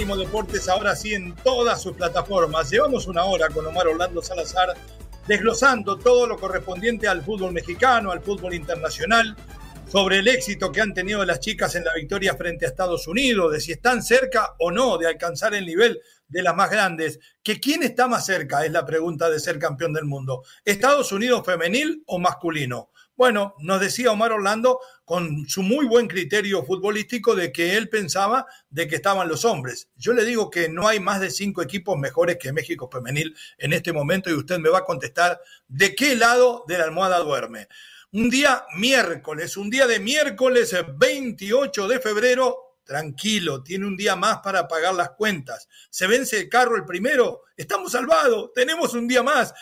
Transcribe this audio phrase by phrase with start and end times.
[0.00, 2.70] Deportes, ahora sí en todas sus plataformas.
[2.70, 4.74] Llevamos una hora con Omar Orlando Salazar
[5.26, 9.36] desglosando todo lo correspondiente al fútbol mexicano, al fútbol internacional,
[9.86, 13.52] sobre el éxito que han tenido las chicas en la victoria frente a Estados Unidos,
[13.52, 17.60] de si están cerca o no de alcanzar el nivel de las más grandes, que
[17.60, 22.02] quién está más cerca es la pregunta de ser campeón del mundo, Estados Unidos femenil
[22.06, 22.89] o masculino.
[23.20, 28.46] Bueno, nos decía Omar Orlando con su muy buen criterio futbolístico de que él pensaba
[28.70, 29.90] de que estaban los hombres.
[29.94, 33.74] Yo le digo que no hay más de cinco equipos mejores que México femenil en
[33.74, 37.68] este momento y usted me va a contestar de qué lado de la almohada duerme.
[38.12, 44.38] Un día miércoles, un día de miércoles 28 de febrero, tranquilo, tiene un día más
[44.38, 45.68] para pagar las cuentas.
[45.90, 49.52] Se vence el carro el primero, estamos salvados, tenemos un día más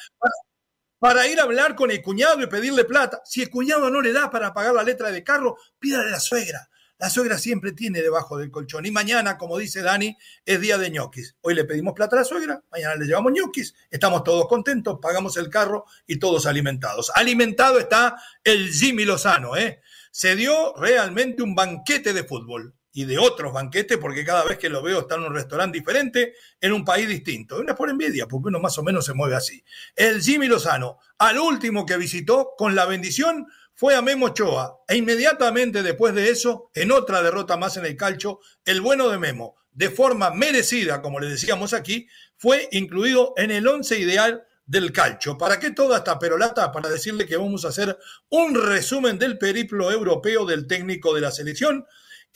[1.31, 3.21] ir a hablar con el cuñado y pedirle plata.
[3.25, 6.21] Si el cuñado no le da para pagar la letra de carro, pídale a la
[6.21, 6.69] suegra.
[6.99, 8.85] La suegra siempre tiene debajo del colchón.
[8.85, 11.37] Y mañana, como dice Dani, es día de ñoquis.
[11.43, 13.73] Hoy le pedimos plata a la suegra, mañana le llevamos ñoquis.
[13.89, 17.13] Estamos todos contentos, pagamos el carro y todos alimentados.
[17.15, 19.81] Alimentado está el Jimmy Lozano, ¿eh?
[20.11, 24.69] Se dio realmente un banquete de fútbol y de otros banquetes, porque cada vez que
[24.69, 27.59] lo veo está en un restaurante diferente, en un país distinto.
[27.59, 29.63] Una por envidia, porque uno más o menos se mueve así.
[29.95, 34.81] El Jimmy Lozano, al último que visitó con la bendición, fue a Memo Ochoa.
[34.89, 39.19] E inmediatamente después de eso, en otra derrota más en el calcho, el bueno de
[39.19, 44.93] Memo, de forma merecida, como le decíamos aquí, fue incluido en el once ideal del
[44.93, 45.39] calcho.
[45.39, 46.73] ¿Para qué toda esta perolata?
[46.73, 47.97] Para decirle que vamos a hacer
[48.29, 51.87] un resumen del periplo europeo del técnico de la selección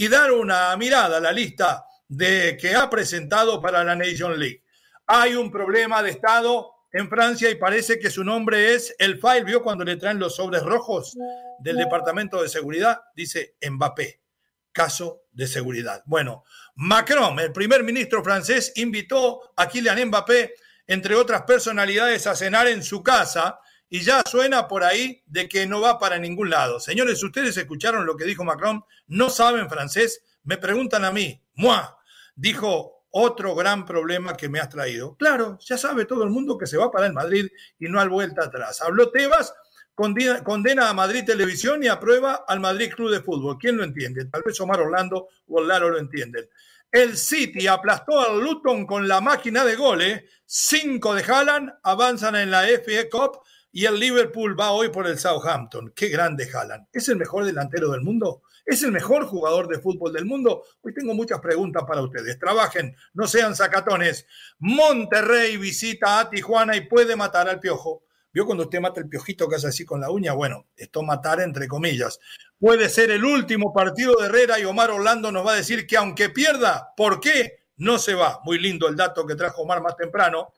[0.02, 4.64] y dar una mirada a la lista de que ha presentado para la Nation League.
[5.06, 9.44] Hay un problema de Estado en Francia y parece que su nombre es el file,
[9.44, 11.16] ¿vio cuando le traen los sobres rojos
[11.60, 12.98] del Departamento de Seguridad?
[13.14, 14.20] Dice Mbappé,
[14.72, 16.02] caso de seguridad.
[16.06, 16.42] Bueno,
[16.74, 20.54] Macron, el primer ministro francés, invitó a Kylian Mbappé,
[20.88, 23.60] entre otras personalidades, a cenar en su casa
[23.94, 26.80] y ya suena por ahí de que no va para ningún lado.
[26.80, 31.76] Señores, ustedes escucharon lo que dijo Macron, no saben francés, me preguntan a mí, moi,
[32.34, 35.14] dijo otro gran problema que me has traído.
[35.18, 37.48] Claro, ya sabe todo el mundo que se va para el Madrid
[37.78, 38.80] y no hay vuelta atrás.
[38.80, 39.52] Habló Tebas,
[39.94, 43.58] condena, a Madrid Televisión y aprueba al Madrid Club de Fútbol.
[43.58, 44.24] ¿Quién lo entiende?
[44.24, 46.48] Tal vez Omar Orlando o Laro lo entienden.
[46.90, 50.24] El City aplastó al Luton con la máquina de goles.
[50.46, 53.42] Cinco de Haaland avanzan en la FA Cup
[53.72, 55.92] y el Liverpool va hoy por el Southampton.
[55.96, 56.88] Qué grande Haaland.
[56.92, 58.42] ¿Es el mejor delantero del mundo?
[58.66, 60.64] ¿Es el mejor jugador de fútbol del mundo?
[60.82, 62.38] Hoy tengo muchas preguntas para ustedes.
[62.38, 64.26] Trabajen, no sean sacatones.
[64.58, 68.04] Monterrey visita a Tijuana y puede matar al piojo.
[68.30, 70.34] ¿Vio cuando usted mata el piojito que hace así con la uña?
[70.34, 72.20] Bueno, esto matar entre comillas.
[72.58, 75.96] Puede ser el último partido de Herrera y Omar Orlando nos va a decir que
[75.96, 77.64] aunque pierda, ¿por qué?
[77.76, 78.40] No se va.
[78.44, 80.52] Muy lindo el dato que trajo Omar más temprano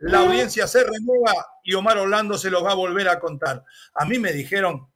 [0.00, 3.64] la audiencia se renueva y Omar Orlando se los va a volver a contar.
[3.94, 4.88] A mí me dijeron,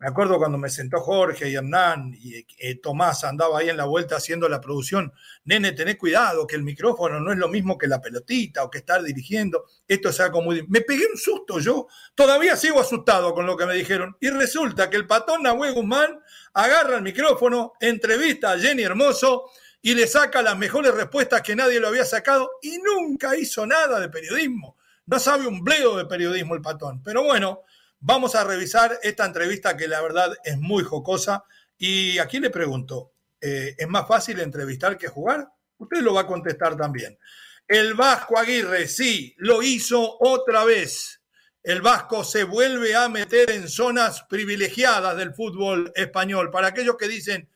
[0.00, 3.84] me acuerdo cuando me sentó Jorge y Hernán y eh, Tomás andaba ahí en la
[3.84, 5.12] vuelta haciendo la producción,
[5.44, 8.78] nene, tenés cuidado que el micrófono no es lo mismo que la pelotita o que
[8.78, 10.64] estar dirigiendo, esto es algo muy...
[10.68, 14.16] Me pegué un susto yo, todavía sigo asustado con lo que me dijeron.
[14.20, 16.20] Y resulta que el patón Nahuel Guzmán
[16.54, 21.80] agarra el micrófono, entrevista a Jenny Hermoso, y le saca las mejores respuestas que nadie
[21.80, 24.76] lo había sacado y nunca hizo nada de periodismo.
[25.06, 27.02] No sabe un bleo de periodismo el patón.
[27.02, 27.62] Pero bueno,
[28.00, 31.44] vamos a revisar esta entrevista que la verdad es muy jocosa.
[31.78, 35.48] Y aquí le pregunto, eh, ¿es más fácil entrevistar que jugar?
[35.78, 37.18] Usted lo va a contestar también.
[37.66, 41.20] El Vasco Aguirre, sí, lo hizo otra vez.
[41.62, 46.50] El Vasco se vuelve a meter en zonas privilegiadas del fútbol español.
[46.50, 47.48] Para aquellos que dicen,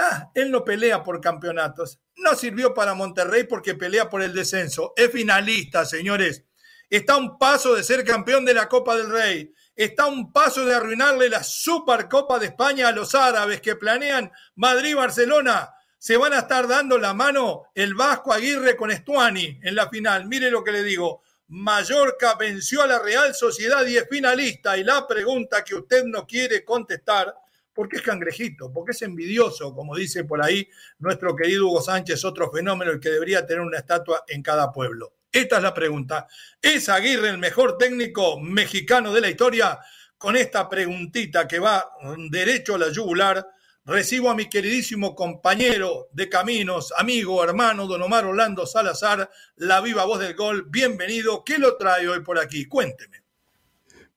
[0.00, 2.00] ah, él no pelea por campeonatos.
[2.16, 4.92] No sirvió para Monterrey porque pelea por el descenso.
[4.96, 6.44] Es finalista, señores.
[6.88, 9.54] Está a un paso de ser campeón de la Copa del Rey.
[9.76, 14.32] Está a un paso de arruinarle la Supercopa de España a los árabes que planean
[14.56, 15.70] Madrid-Barcelona
[16.00, 20.26] se van a estar dando la mano el Vasco Aguirre con Estuani en la final.
[20.26, 21.22] Mire lo que le digo.
[21.48, 24.78] Mallorca venció a la Real Sociedad y es finalista.
[24.78, 27.34] Y la pregunta que usted no quiere contestar,
[27.80, 30.68] porque es cangrejito, porque es envidioso, como dice por ahí
[30.98, 35.14] nuestro querido Hugo Sánchez, otro fenómeno, el que debería tener una estatua en cada pueblo.
[35.32, 36.26] Esta es la pregunta.
[36.60, 39.78] ¿Es Aguirre el mejor técnico mexicano de la historia?
[40.18, 41.90] Con esta preguntita que va
[42.30, 43.48] derecho a la yugular
[43.86, 50.04] Recibo a mi queridísimo compañero de caminos, amigo, hermano, don Omar Orlando Salazar, la viva
[50.04, 50.66] voz del gol.
[50.68, 51.42] Bienvenido.
[51.44, 52.66] ¿Qué lo trae hoy por aquí?
[52.66, 53.29] Cuénteme.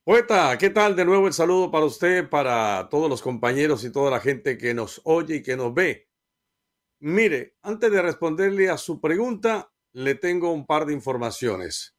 [0.06, 0.98] Poeta, ¿qué tal?
[0.98, 4.74] De nuevo el saludo para usted, para todos los compañeros y toda la gente que
[4.74, 6.10] nos oye y que nos ve.
[7.00, 11.96] Mire, antes de responderle a su pregunta, le tengo un par de informaciones.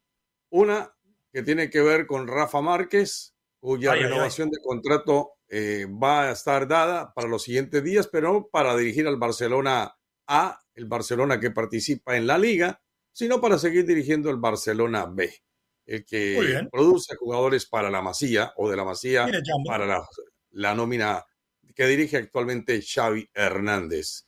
[0.51, 0.95] Una
[1.33, 6.67] que tiene que ver con Rafa Márquez, cuya renovación de contrato eh, va a estar
[6.67, 9.97] dada para los siguientes días, pero para dirigir al Barcelona
[10.27, 15.33] A, el Barcelona que participa en la liga, sino para seguir dirigiendo el Barcelona B,
[15.85, 19.27] el que produce jugadores para la Masía o de la Masía
[19.65, 20.07] para la,
[20.51, 21.23] la nómina
[21.75, 24.25] que dirige actualmente Xavi Hernández.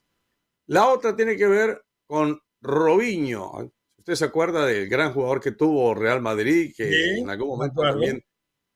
[0.66, 3.72] La otra tiene que ver con Robinho.
[3.96, 8.22] Usted se acuerda del gran jugador que tuvo Real Madrid, que en algún momento también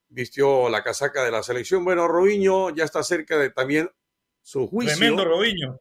[0.08, 1.84] vistió la casaca de la selección.
[1.84, 3.90] Bueno, Robinho ya está cerca de también
[4.40, 4.96] su juicio.
[4.96, 5.81] Tremendo Robinho.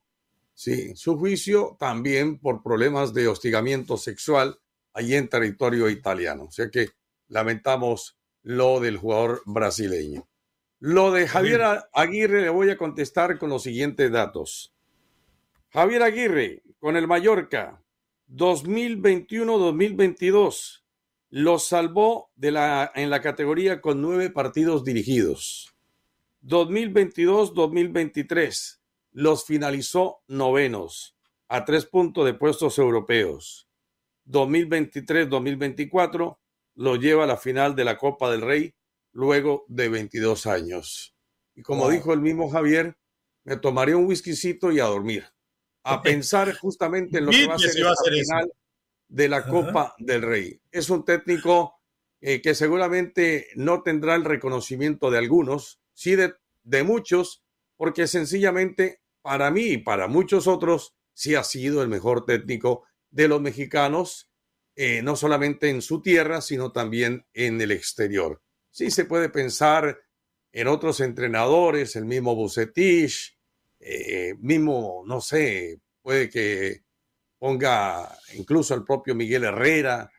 [0.53, 4.60] Sí, su juicio también por problemas de hostigamiento sexual
[4.93, 6.43] allí en territorio italiano.
[6.45, 6.89] O sea que
[7.27, 10.27] lamentamos lo del jugador brasileño.
[10.79, 11.61] Lo de Javier
[11.93, 14.73] Aguirre le voy a contestar con los siguientes datos.
[15.69, 17.81] Javier Aguirre con el Mallorca
[18.29, 20.83] 2021-2022
[21.29, 25.73] los salvó de la, en la categoría con nueve partidos dirigidos.
[26.43, 28.79] 2022-2023
[29.13, 31.15] los finalizó novenos
[31.47, 33.70] a tres puntos de puestos europeos.
[34.27, 36.37] 2023-2024
[36.75, 38.73] lo lleva a la final de la Copa del Rey
[39.11, 41.15] luego de 22 años.
[41.55, 42.97] Y como dijo el mismo Javier,
[43.43, 45.25] me tomaría un whiskycito y a dormir,
[45.83, 48.53] a pensar justamente en lo que va a ser la final
[49.07, 50.61] de la Copa del Rey.
[50.71, 51.81] Es un técnico
[52.21, 56.33] eh, que seguramente no tendrá el reconocimiento de algunos, sí de,
[56.63, 57.43] de, muchos,
[57.75, 63.27] porque sencillamente para mí y para muchos otros sí ha sido el mejor técnico de
[63.27, 64.31] los mexicanos,
[64.75, 68.41] eh, no solamente en su tierra, sino también en el exterior.
[68.71, 69.99] Sí se puede pensar
[70.51, 73.37] en otros entrenadores, el mismo Bucetich,
[73.79, 76.83] eh, mismo, no sé, puede que
[77.37, 80.11] ponga incluso el propio Miguel Herrera.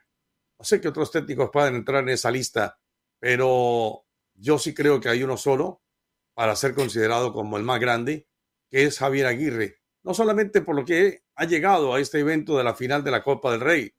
[0.59, 2.79] No sé que otros técnicos puedan entrar en esa lista,
[3.19, 4.05] pero
[4.35, 5.83] yo sí creo que hay uno solo
[6.35, 8.29] para ser considerado como el más grande,
[8.71, 9.82] que es Javier Aguirre.
[10.03, 13.23] No solamente por lo que ha llegado a este evento de la final de la
[13.23, 13.95] Copa del Rey,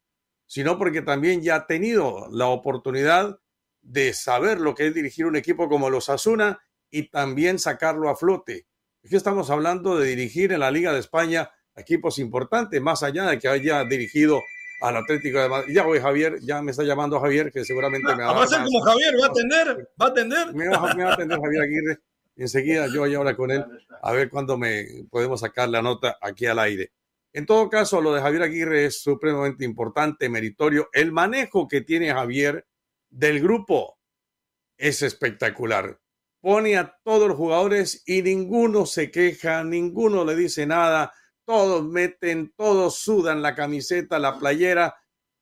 [0.46, 3.40] sino porque también ya ha tenido la oportunidad
[3.82, 8.16] de saber lo que es dirigir un equipo como los Asuna y también sacarlo a
[8.16, 8.68] flote.
[9.04, 13.40] Aquí estamos hablando de dirigir en la Liga de España equipos importantes, más allá de
[13.40, 14.42] que haya dirigido
[14.82, 15.74] al Atlético de Madrid.
[15.74, 18.34] Ya voy, Javier, ya me está llamando Javier, que seguramente me va a...
[18.34, 20.54] Va a ser como Javier, va a atender, va a atender.
[20.54, 22.00] Me va, a atender Javier Aguirre.
[22.36, 23.64] Enseguida yo voy ahora con él
[24.02, 26.92] a ver cuándo me podemos sacar la nota aquí al aire.
[27.32, 30.90] En todo caso, lo de Javier Aguirre es supremamente importante, meritorio.
[30.94, 32.68] El manejo que tiene Javier
[33.10, 33.98] del grupo
[34.78, 36.00] es espectacular.
[36.42, 41.14] Pone a todos los jugadores y ninguno se queja, ninguno le dice nada
[41.46, 44.96] todos meten, todos sudan la camiseta, la playera.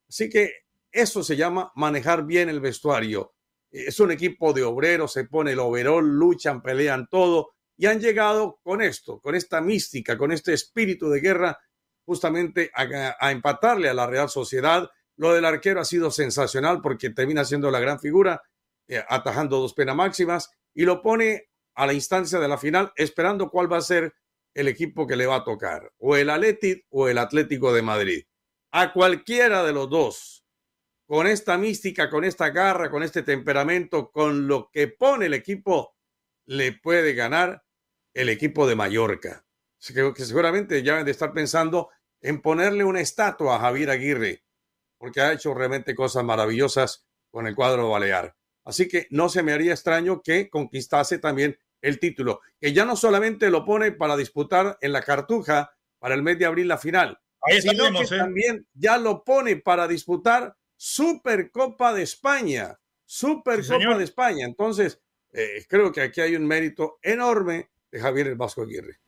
[0.08, 0.52] Así que
[0.92, 3.36] eso se llama manejar bien el vestuario.
[3.72, 8.60] Es un equipo de obreros, se pone el overol, luchan, pelean todo y han llegado
[8.64, 11.60] con esto, con esta mística, con este espíritu de guerra,
[12.06, 14.90] justamente a, empatarle a la Real Sociedad.
[15.16, 18.42] Lo del arquero ha sido sensacional porque termina siendo la gran figura,
[18.88, 23.50] eh, atajando dos penas máximas y lo pone a la instancia de la final, esperando
[23.50, 24.14] cuál va a ser
[24.54, 28.24] el equipo que le va a tocar, o el Athletic o el Atlético de Madrid.
[28.72, 30.41] A cualquiera de los dos,
[31.12, 35.98] con esta mística, con esta garra, con este temperamento, con lo que pone el equipo,
[36.46, 37.66] le puede ganar
[38.14, 39.46] el equipo de Mallorca.
[39.86, 41.90] Que, que seguramente ya de estar pensando
[42.22, 44.46] en ponerle una estatua a Javier Aguirre.
[44.98, 48.34] porque ha hecho realmente cosas maravillosas con el cuadro balear.
[48.64, 52.96] Así que no se me haría extraño que conquistase también el título, que ya no
[52.96, 57.20] solamente lo pone para disputar en la Cartuja para el mes de abril la final,
[57.60, 58.18] sino que ¿eh?
[58.18, 64.48] también ya lo pone para disputar Supercopa de España, Supercopa de España.
[64.48, 65.00] Entonces,
[65.32, 69.00] eh, creo que aquí hay un mérito enorme de Javier el Vasco Aguirre.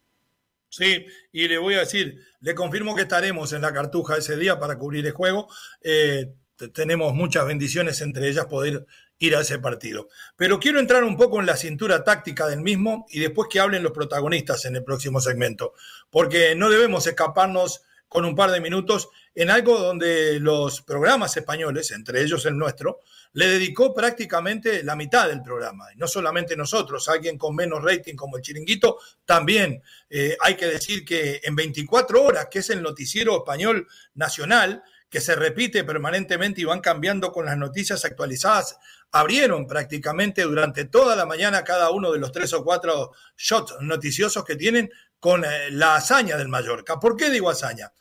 [0.70, 4.60] Sí, y le voy a decir, le confirmo que estaremos en la Cartuja ese día
[4.60, 5.48] para cubrir el juego.
[5.82, 6.36] Eh,
[6.76, 8.86] tenemos muchas bendiciones, entre ellas poder
[9.18, 10.10] ir a ese partido.
[10.36, 13.82] Pero quiero entrar un poco en la cintura táctica del mismo y después que hablen
[13.82, 15.74] los protagonistas en el próximo segmento,
[16.12, 21.92] porque no debemos escaparnos con un par de minutos en algo donde los programas españoles,
[21.92, 23.00] entre ellos el nuestro,
[23.34, 25.92] le dedicó prácticamente la mitad del programa.
[25.94, 30.68] Y no solamente nosotros, alguien con menos rating como el chiringuito, también eh, hay que
[30.68, 36.62] decir que en 24 horas, que es el noticiero español nacional, que se repite permanentemente
[36.62, 38.78] y van cambiando con las noticias actualizadas,
[39.12, 44.44] abrieron prácticamente durante toda la mañana cada uno de los tres o cuatro shots noticiosos
[44.44, 47.00] que tienen con eh, la hazaña del Mallorca.
[47.00, 47.94] ¿Por qué digo hazaña?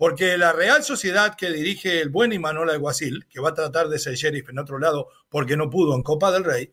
[0.00, 3.98] Porque la Real Sociedad que dirige el buen Imanol Alguacil, que va a tratar de
[3.98, 6.72] ser sheriff en otro lado porque no pudo en Copa del Rey,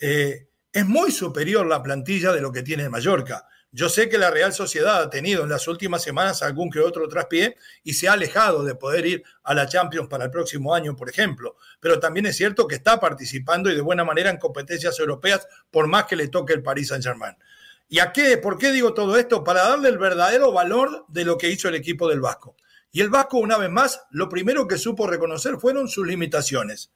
[0.00, 3.48] eh, es muy superior la plantilla de lo que tiene Mallorca.
[3.72, 7.08] Yo sé que la Real Sociedad ha tenido en las últimas semanas algún que otro
[7.08, 10.94] traspié y se ha alejado de poder ir a la Champions para el próximo año,
[10.94, 11.56] por ejemplo.
[11.80, 15.88] Pero también es cierto que está participando y de buena manera en competencias europeas, por
[15.88, 17.34] más que le toque el Paris Saint-Germain.
[17.88, 18.38] ¿Y a qué?
[18.38, 19.42] ¿Por qué digo todo esto?
[19.42, 22.54] Para darle el verdadero valor de lo que hizo el equipo del Vasco.
[22.90, 26.92] Y el Vasco, una vez más, lo primero que supo reconocer fueron sus limitaciones.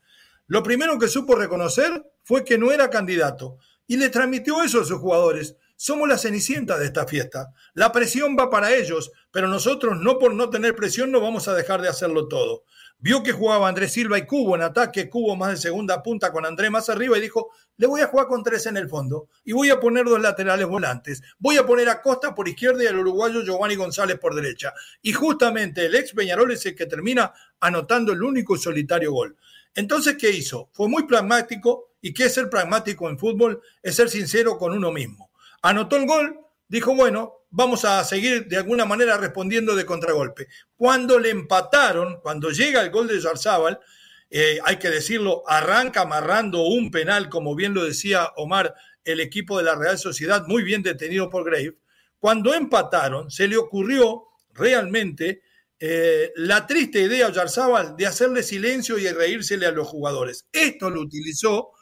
[0.46, 4.84] Lo primero que supo reconocer fue que no era candidato y le transmitió eso a
[4.84, 5.56] sus jugadores.
[5.76, 7.52] Somos la cenicienta de esta fiesta.
[7.75, 11.54] La presión va para ellos, pero nosotros no por no tener presión no vamos a
[11.54, 12.64] dejar de hacerlo todo.
[13.02, 16.47] Vio que jugaba Andrés Silva y Cubo en ataque, Cubo más de segunda punta con
[16.47, 19.50] Andrés más arriba y dijo, le voy a jugar con tres en el fondo y
[19.50, 21.21] voy a poner dos laterales volantes.
[21.40, 24.73] Voy a poner a Costa por izquierda y al uruguayo Giovanni González por derecha.
[25.02, 29.37] Y justamente el ex Peñarol es el que termina anotando el único y solitario gol.
[29.75, 30.71] Entonces, ¿qué hizo?
[30.73, 33.61] Fue muy pragmático y ¿qué es ser pragmático en fútbol?
[33.82, 35.32] Es ser sincero con uno mismo
[35.62, 36.38] anotó el gol,
[36.73, 40.49] dijo, bueno, vamos a seguir de alguna manera respondiendo de contragolpe.
[40.75, 43.79] Cuando le empataron, cuando llega el gol de Yarzábal,
[44.31, 48.75] eh, hay que decirlo, arranca amarrando un penal, como bien lo decía Omar,
[49.05, 51.76] el equipo de la Real Sociedad, muy bien detenido por Grave.
[52.19, 55.43] Cuando empataron, se le ocurrió realmente
[55.79, 60.47] eh, la triste idea a Yarzábal de hacerle silencio y reírsele a los jugadores.
[60.50, 61.73] Esto lo utilizó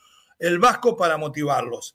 [0.40, 1.94] el Vasco para motivarlos.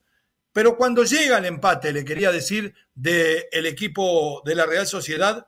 [0.55, 5.47] Pero cuando llega el empate, le quería decir, del equipo de la Real Sociedad,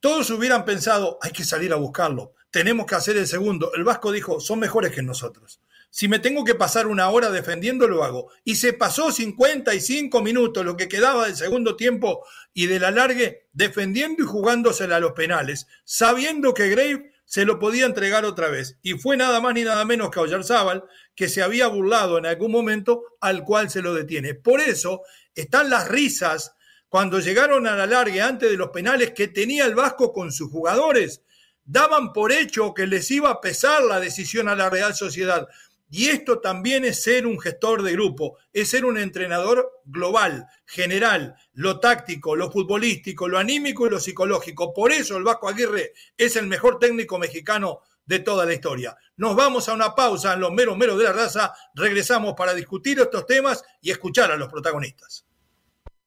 [0.00, 3.72] todos hubieran pensado, hay que salir a buscarlo, tenemos que hacer el segundo.
[3.76, 5.60] El Vasco dijo, son mejores que nosotros.
[5.88, 8.28] Si me tengo que pasar una hora defendiendo, lo hago.
[8.42, 14.24] Y se pasó 55 minutos, lo que quedaba del segundo tiempo y del alargue, defendiendo
[14.24, 18.78] y jugándosela a los penales, sabiendo que Grave se lo podía entregar otra vez.
[18.82, 22.52] Y fue nada más ni nada menos que Oyarzábal, que se había burlado en algún
[22.52, 24.34] momento, al cual se lo detiene.
[24.34, 25.02] Por eso
[25.34, 26.54] están las risas
[26.88, 30.50] cuando llegaron a la largue antes de los penales que tenía el Vasco con sus
[30.50, 31.22] jugadores.
[31.64, 35.48] Daban por hecho que les iba a pesar la decisión a la Real Sociedad.
[35.96, 41.36] Y esto también es ser un gestor de grupo, es ser un entrenador global, general,
[41.52, 44.74] lo táctico, lo futbolístico, lo anímico y lo psicológico.
[44.74, 48.96] Por eso el Vasco Aguirre es el mejor técnico mexicano de toda la historia.
[49.18, 52.98] Nos vamos a una pausa en los meros meros de la raza, regresamos para discutir
[52.98, 55.24] estos temas y escuchar a los protagonistas.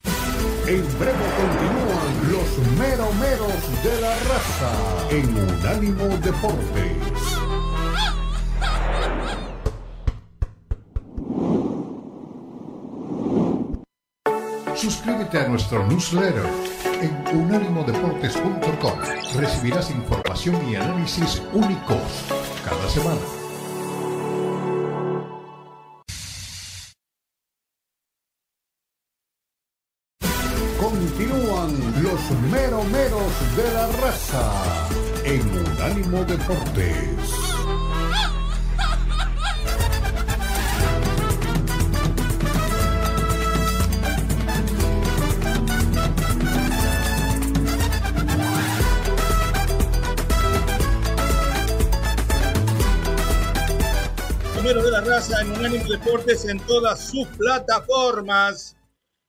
[0.03, 7.16] En breve continúan los meros meros de la raza en Unánimo Deportes.
[14.77, 16.45] Suscríbete a nuestro newsletter
[17.01, 18.99] en unánimodeportes.com.
[19.35, 21.97] Recibirás información y análisis únicos
[22.63, 23.19] cada semana.
[30.79, 34.89] Continúan los meromeros de la raza
[35.25, 37.46] en Unánimo Deportes.
[54.67, 58.75] De la raza en Unánimo Deportes en todas sus plataformas.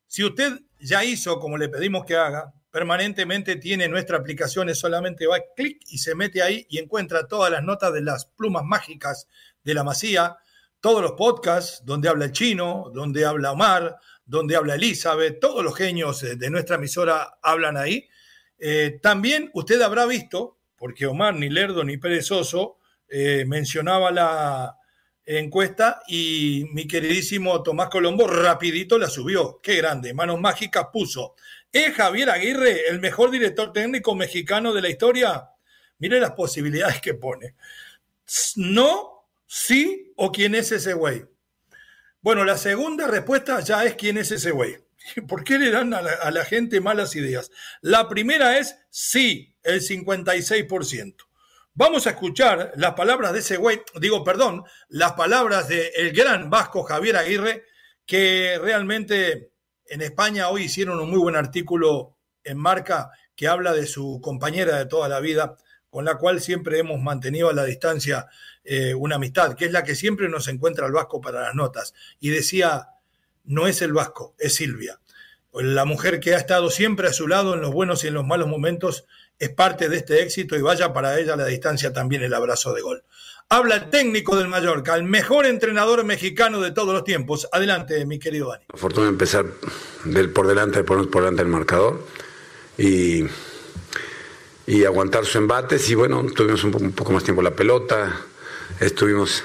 [0.05, 5.29] Si usted ya hizo como le pedimos que haga, permanentemente tiene nuestra aplicación, es solamente
[5.29, 9.29] va clic y se mete ahí y encuentra todas las notas de las plumas mágicas
[9.63, 10.39] de la Masía,
[10.81, 15.77] todos los podcasts donde habla el chino, donde habla Omar, donde habla Elizabeth, todos los
[15.77, 18.09] genios de nuestra emisora hablan ahí.
[18.59, 22.79] Eh, también usted habrá visto, porque Omar ni Lerdo ni Perezoso
[23.09, 24.78] eh, mencionaba la
[25.37, 29.61] encuesta y mi queridísimo Tomás Colombo rapidito la subió.
[29.63, 31.35] Qué grande, manos mágicas puso.
[31.71, 35.51] ¿Es Javier Aguirre el mejor director técnico mexicano de la historia?
[35.99, 37.55] Mire las posibilidades que pone.
[38.57, 41.25] No, sí o quién es ese güey.
[42.23, 44.77] Bueno, la segunda respuesta ya es quién es ese güey.
[45.29, 47.51] ¿Por qué le dan a la, gente malas ideas?
[47.83, 51.28] La primera es sí, el 56%.
[51.81, 56.83] Vamos a escuchar las palabras de ese güey, digo, perdón, las palabras del gran vasco
[56.83, 57.67] Javier Aguirre,
[58.05, 59.53] que realmente
[59.87, 64.77] en España hoy hicieron un muy buen artículo en marca que habla de su compañera
[64.77, 65.57] de toda la vida,
[65.89, 68.27] con la cual siempre hemos mantenido a la distancia
[68.65, 71.95] eh, una amistad, que es la que siempre nos encuentra el vasco para las notas.
[72.19, 72.89] Y decía,
[73.45, 74.99] no es el vasco, es Silvia.
[75.53, 78.27] La mujer que ha estado siempre a su lado en los buenos y en los
[78.27, 79.07] malos momentos
[79.39, 82.83] es parte de este éxito y vaya para ella la distancia también el abrazo de
[82.83, 83.05] gol.
[83.51, 87.49] Habla el técnico del Mallorca, el mejor entrenador mexicano de todos los tiempos.
[87.51, 88.65] Adelante, mi querido Dani.
[88.75, 89.47] Fortuna empezar
[90.05, 92.05] del, por delante, por, por delante del marcador
[92.77, 93.25] y,
[94.67, 95.89] y aguantar sus embates.
[95.89, 98.21] Y bueno, tuvimos un, un poco más tiempo la pelota,
[98.81, 99.43] estuvimos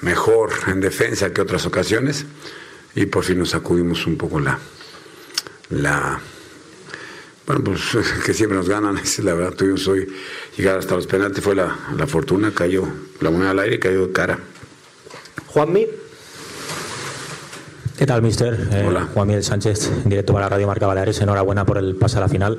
[0.00, 2.26] mejor en defensa que otras ocasiones
[2.94, 4.58] y por fin nos sacudimos un poco la,
[5.70, 6.20] la
[7.48, 7.80] bueno, pues
[8.26, 10.06] que siempre nos ganan, es la verdad, tuvimos hoy
[10.56, 12.86] llegar hasta los penaltis, fue la, la fortuna, cayó
[13.20, 14.38] la moneda al aire y cayó de cara.
[15.46, 15.86] Juanmi.
[17.96, 18.68] ¿Qué tal, mister?
[18.70, 19.08] Eh, Hola.
[19.12, 21.20] Juan Miguel Sánchez, en directo para Radio Marca Baleares.
[21.20, 22.56] Enhorabuena por el pase a la final.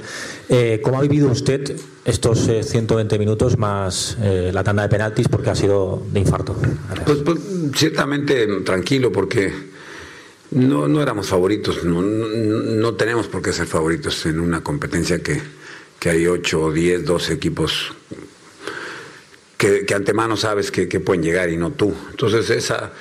[0.49, 5.29] Eh, ¿Cómo ha vivido usted estos 120 eh, minutos más la tanda de penaltis?
[5.29, 6.57] Porque ha sido de infarto.
[7.05, 7.39] Pues, pues,
[7.73, 9.53] ciertamente tranquilo, porque
[10.51, 15.41] no, no éramos favoritos, no, no, tenemos por qué ser favoritos en una competencia que,
[15.99, 17.93] que hay 8 o 10, 12 equipos
[19.57, 21.93] que, que antemano sabes que, que, pueden llegar y no tú.
[22.11, 22.93] Entonces esa,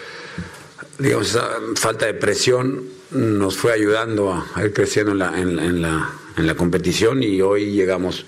[0.98, 6.10] digamos, esa falta de presión nos fue ayudando a, ir creciendo en la, en, la,
[6.36, 8.26] en la competición y hoy llegamos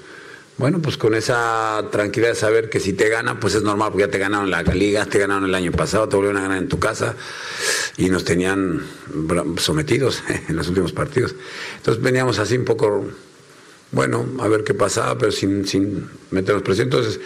[0.61, 4.05] bueno, pues con esa tranquilidad de saber que si te ganan, pues es normal, porque
[4.05, 6.69] ya te ganaron la liga, te ganaron el año pasado, te volvieron a ganar en
[6.69, 7.17] tu casa
[7.97, 8.83] y nos tenían
[9.57, 11.35] sometidos en los últimos partidos.
[11.79, 13.07] Entonces veníamos así un poco,
[13.91, 16.89] bueno, a ver qué pasaba, pero sin, sin meternos presión.
[16.89, 17.21] Entonces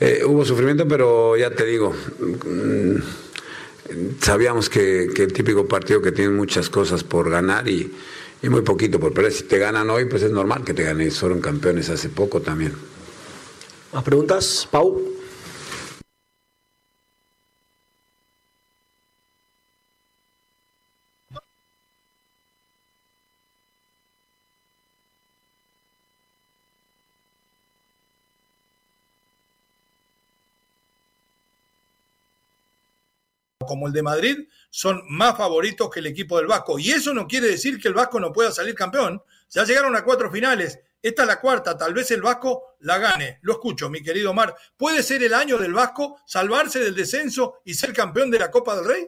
[0.00, 2.96] eh, hubo sufrimiento, pero ya te digo, mm,
[4.22, 7.92] sabíamos que, que el típico partido que tiene muchas cosas por ganar y
[8.44, 9.32] y muy poquito por perder.
[9.32, 11.10] Si te ganan hoy, pues es normal que te ganen.
[11.10, 12.74] Fueron campeones hace poco también.
[13.92, 15.14] ¿Más preguntas, Pau?
[33.66, 34.36] como el de Madrid
[34.74, 36.80] son más favoritos que el equipo del Vasco.
[36.80, 39.22] Y eso no quiere decir que el Vasco no pueda salir campeón.
[39.48, 40.80] Ya llegaron a cuatro finales.
[41.00, 41.78] Esta es la cuarta.
[41.78, 43.38] Tal vez el Vasco la gane.
[43.42, 44.56] Lo escucho, mi querido Omar.
[44.76, 48.74] ¿Puede ser el año del Vasco salvarse del descenso y ser campeón de la Copa
[48.74, 49.06] del Rey?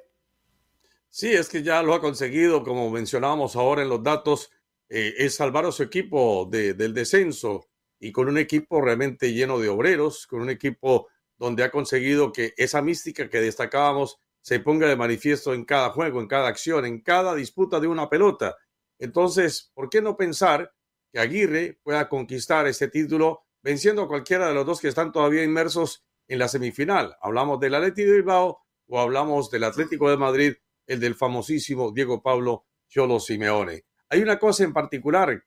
[1.11, 4.53] Sí, es que ya lo ha conseguido, como mencionábamos ahora en los datos,
[4.89, 7.67] eh, es salvar a su equipo del descenso
[7.99, 12.55] y con un equipo realmente lleno de obreros, con un equipo donde ha conseguido que
[12.57, 17.01] esa mística que destacábamos se ponga de manifiesto en cada juego, en cada acción, en
[17.01, 18.57] cada disputa de una pelota.
[18.97, 20.73] Entonces, ¿por qué no pensar
[21.13, 25.43] que Aguirre pueda conquistar este título venciendo a cualquiera de los dos que están todavía
[25.43, 27.17] inmersos en la semifinal?
[27.23, 30.55] Hablamos del Atlético de Bilbao o hablamos del Atlético de Madrid,
[30.87, 33.87] el del famosísimo Diego Pablo Cholo Simeone.
[34.11, 35.43] Hay una cosa en particular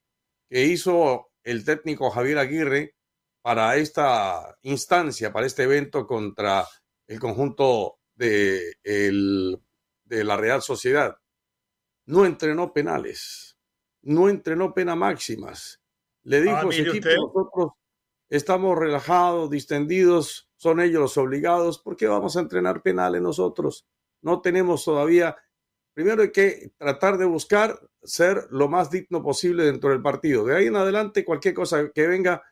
[0.46, 2.96] que hizo el técnico Javier Aguirre
[3.40, 6.66] para esta instancia, para este evento contra
[7.06, 9.58] el conjunto de, el,
[10.04, 11.16] de la Real Sociedad.
[12.04, 13.56] No entrenó penales,
[14.02, 15.80] no entrenó pena máximas.
[16.22, 17.72] Le dijo a ah, su equipo, nosotros
[18.28, 23.86] estamos relajados, distendidos, son ellos los obligados, ¿por qué vamos a entrenar penales nosotros?
[24.20, 25.34] No tenemos todavía,
[25.94, 30.44] primero hay que tratar de buscar ser lo más digno posible dentro del partido.
[30.44, 32.42] De ahí en adelante, cualquier cosa que venga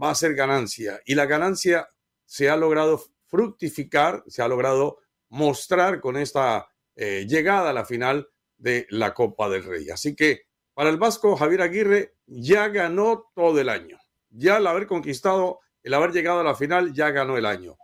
[0.00, 1.00] va a ser ganancia.
[1.04, 1.88] Y la ganancia
[2.24, 8.28] se ha logrado fructificar, se ha logrado mostrar con esta eh, llegada a la final
[8.56, 9.90] de la Copa del Rey.
[9.90, 10.42] Así que
[10.74, 13.98] para el Vasco Javier Aguirre ya ganó todo el año.
[14.30, 17.76] Ya al haber conquistado, el haber llegado a la final, ya ganó el año.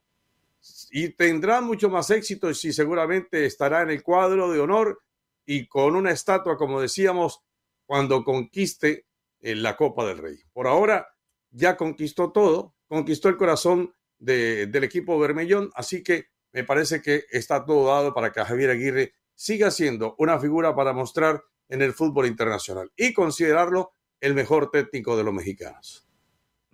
[0.90, 5.02] Y tendrá mucho más éxito y seguramente estará en el cuadro de honor
[5.46, 7.40] y con una estatua, como decíamos,
[7.86, 9.06] cuando conquiste
[9.40, 10.38] eh, la Copa del Rey.
[10.52, 11.08] Por ahora
[11.50, 17.64] ya conquistó todo, conquistó el corazón del equipo Bermellón, así que me parece que está
[17.64, 22.26] todo dado para que Javier Aguirre siga siendo una figura para mostrar en el fútbol
[22.26, 26.06] internacional y considerarlo el mejor técnico de los mexicanos.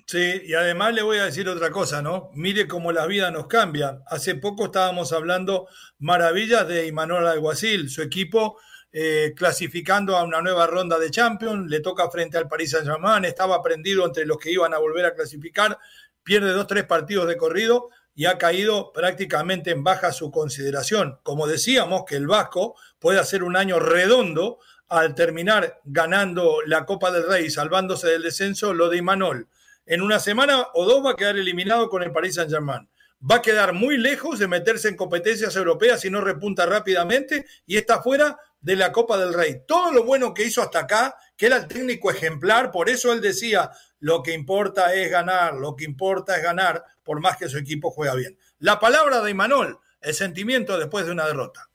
[0.07, 2.31] Sí, y además le voy a decir otra cosa, ¿no?
[2.35, 4.03] Mire cómo la vida nos cambia.
[4.07, 8.59] Hace poco estábamos hablando maravillas de Imanol Alguacil, su equipo
[8.91, 13.63] eh, clasificando a una nueva ronda de Champions, le toca frente al Paris Saint-Germain, estaba
[13.63, 15.79] prendido entre los que iban a volver a clasificar,
[16.23, 21.21] pierde dos, tres partidos de corrido y ha caído prácticamente en baja su consideración.
[21.23, 27.13] Como decíamos, que el Vasco puede hacer un año redondo al terminar ganando la Copa
[27.13, 29.47] del Rey, salvándose del descenso, lo de Imanol.
[29.87, 32.89] En una semana o dos va a quedar eliminado con el Paris Saint-Germain.
[33.21, 37.77] Va a quedar muy lejos de meterse en competencias europeas si no repunta rápidamente y
[37.77, 39.63] está fuera de la Copa del Rey.
[39.65, 43.21] Todo lo bueno que hizo hasta acá, que era el técnico ejemplar, por eso él
[43.21, 47.59] decía, lo que importa es ganar, lo que importa es ganar, por más que su
[47.59, 48.39] equipo juega bien.
[48.59, 51.69] La palabra de Imanol, el sentimiento después de una derrota.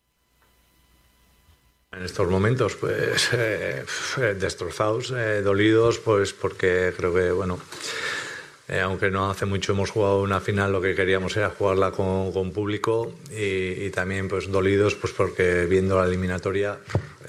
[1.91, 3.85] En estos momentos, pues, eh,
[4.39, 7.59] destrozados, eh, dolidos, pues porque creo que, bueno,
[8.69, 12.31] eh, aunque no hace mucho hemos jugado una final, lo que queríamos era jugarla con,
[12.31, 16.79] con público y, también pues dolidos pues porque viendo la eliminatoria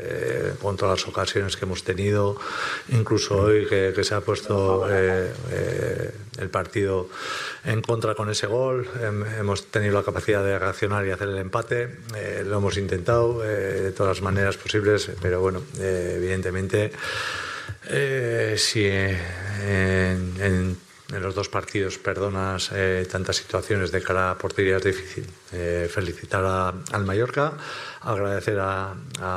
[0.06, 2.36] eh, con todas las ocasiones que hemos tenido,
[2.88, 5.32] incluso hoy que, se ha puesto eh,
[6.38, 7.08] el partido
[7.64, 8.86] en contra con ese gol,
[9.38, 11.96] hemos tenido la capacidad de reaccionar y hacer el empate,
[12.44, 16.92] lo hemos intentado de todas las maneras posibles, pero bueno, evidentemente
[18.56, 20.76] si en, en
[21.12, 25.26] en los dos partidos perdonas eh, tantas situaciones de cara a portería es difícil.
[25.52, 27.52] Eh, felicitar al Mallorca,
[28.00, 28.94] agradecer a,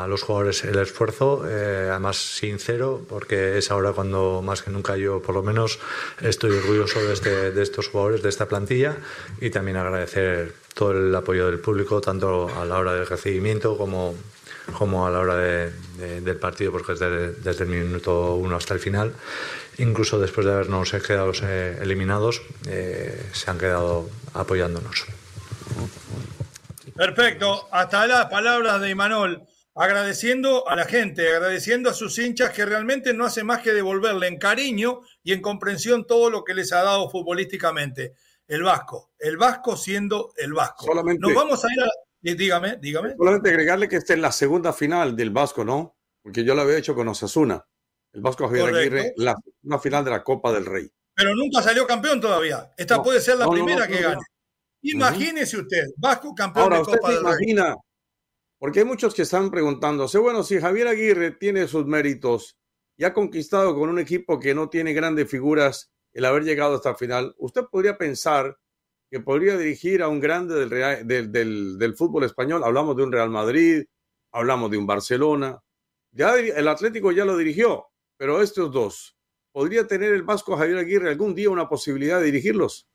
[0.07, 5.21] los jugadores el esfuerzo, eh, además sincero, porque es ahora cuando más que nunca yo,
[5.21, 5.79] por lo menos,
[6.21, 8.97] estoy orgulloso de, este, de estos jugadores, de esta plantilla,
[9.41, 14.15] y también agradecer todo el apoyo del público, tanto a la hora del recibimiento como,
[14.73, 19.13] como a la hora del partido, porque es desde el minuto uno hasta el final
[19.77, 25.05] incluso después de habernos quedado eh, eliminados, eh, se han quedado apoyándonos.
[26.95, 29.43] Perfecto, hasta las palabras de Imanol,
[29.75, 34.27] agradeciendo a la gente, agradeciendo a sus hinchas que realmente no hace más que devolverle
[34.27, 38.13] en cariño y en comprensión todo lo que les ha dado futbolísticamente.
[38.47, 40.85] El Vasco, el Vasco siendo el Vasco.
[40.85, 41.89] Solamente, Nos vamos a ir a...
[42.21, 43.15] Dígame, dígame.
[43.15, 45.97] Solamente agregarle que esta es la segunda final del Vasco, ¿no?
[46.21, 47.65] Porque yo la había hecho con Osasuna
[48.13, 50.89] el Vasco Javier Aguirre, la, una final de la Copa del Rey.
[51.13, 52.71] Pero nunca salió campeón todavía.
[52.75, 54.21] Esta puede ser la primera que gane.
[54.81, 57.75] Imagínese usted, Vasco campeón de Copa del imagina,
[58.57, 62.57] Porque hay muchos que están preguntándose, bueno, si Javier Aguirre tiene sus méritos
[62.97, 66.91] y ha conquistado con un equipo que no tiene grandes figuras el haber llegado hasta
[66.91, 68.57] el final, usted podría pensar
[69.09, 72.63] que podría dirigir a un grande del, del, del fútbol español.
[72.63, 73.85] Hablamos de un Real Madrid,
[74.31, 75.59] hablamos de un Barcelona.
[76.11, 79.17] Ya el Atlético ya lo dirigió, pero estos dos,
[79.51, 82.87] ¿podría tener el Vasco Javier Aguirre algún día una posibilidad de dirigirlos?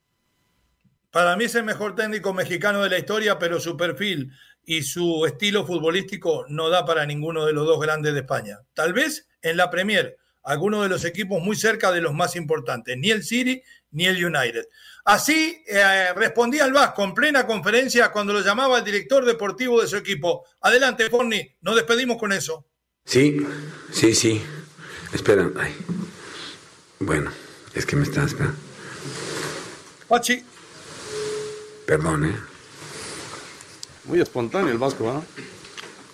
[1.11, 4.33] Para mí es el mejor técnico mexicano de la historia, pero su perfil
[4.65, 8.61] y su estilo futbolístico no da para ninguno de los dos grandes de España.
[8.75, 12.97] Tal vez en la Premier, alguno de los equipos muy cerca de los más importantes,
[12.97, 14.67] ni el City ni el United.
[15.05, 19.89] Así eh, respondía el Vasco en plena conferencia cuando lo llamaba el director deportivo de
[19.89, 20.45] su equipo.
[20.61, 22.67] Adelante, Forni, nos despedimos con eso.
[23.05, 23.45] Sí,
[23.93, 24.43] sí, sí.
[25.13, 25.75] Espera, ay.
[27.01, 27.33] Bueno,
[27.75, 28.57] es que me estás esperando.
[30.07, 30.45] Pachi.
[31.87, 32.37] Perdón, ¿eh?
[34.05, 35.23] Muy espontáneo el Vasco, ¿ah?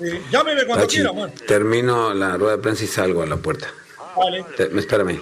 [0.01, 0.23] ¿eh?
[0.31, 1.35] llámeme cuando quiera, Juan.
[1.47, 3.69] Termino la rueda de prensa y salgo a la puerta.
[4.17, 4.45] Vale.
[4.57, 5.21] espérame.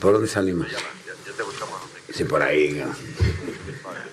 [0.00, 0.66] ¿Por dónde salimos?
[2.12, 2.82] Sí, por ahí.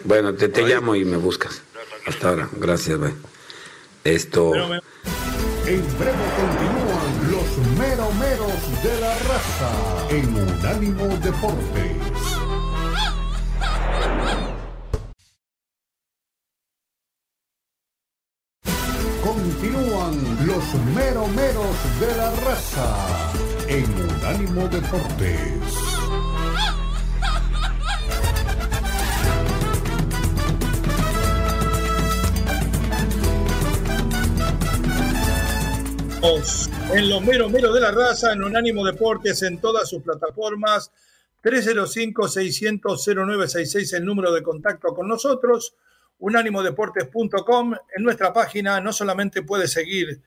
[0.03, 1.61] Bueno, te, te llamo y me buscas.
[2.05, 2.49] Hasta ahora.
[2.53, 3.13] Gracias, güey.
[4.03, 4.53] Esto.
[4.55, 12.37] En breve continúan los meromeros de la raza en Unánimo Deportes.
[19.21, 23.33] Continúan los meromeros de la raza
[23.67, 25.96] en Unánimo Deportes.
[36.93, 40.91] En los meros meros de la raza, en Unánimo Deportes, en todas sus plataformas.
[41.41, 45.73] 305-600-0966, el número de contacto con nosotros.
[46.19, 47.75] Unánimodeportes.com.
[47.95, 50.21] En nuestra página no solamente puede seguir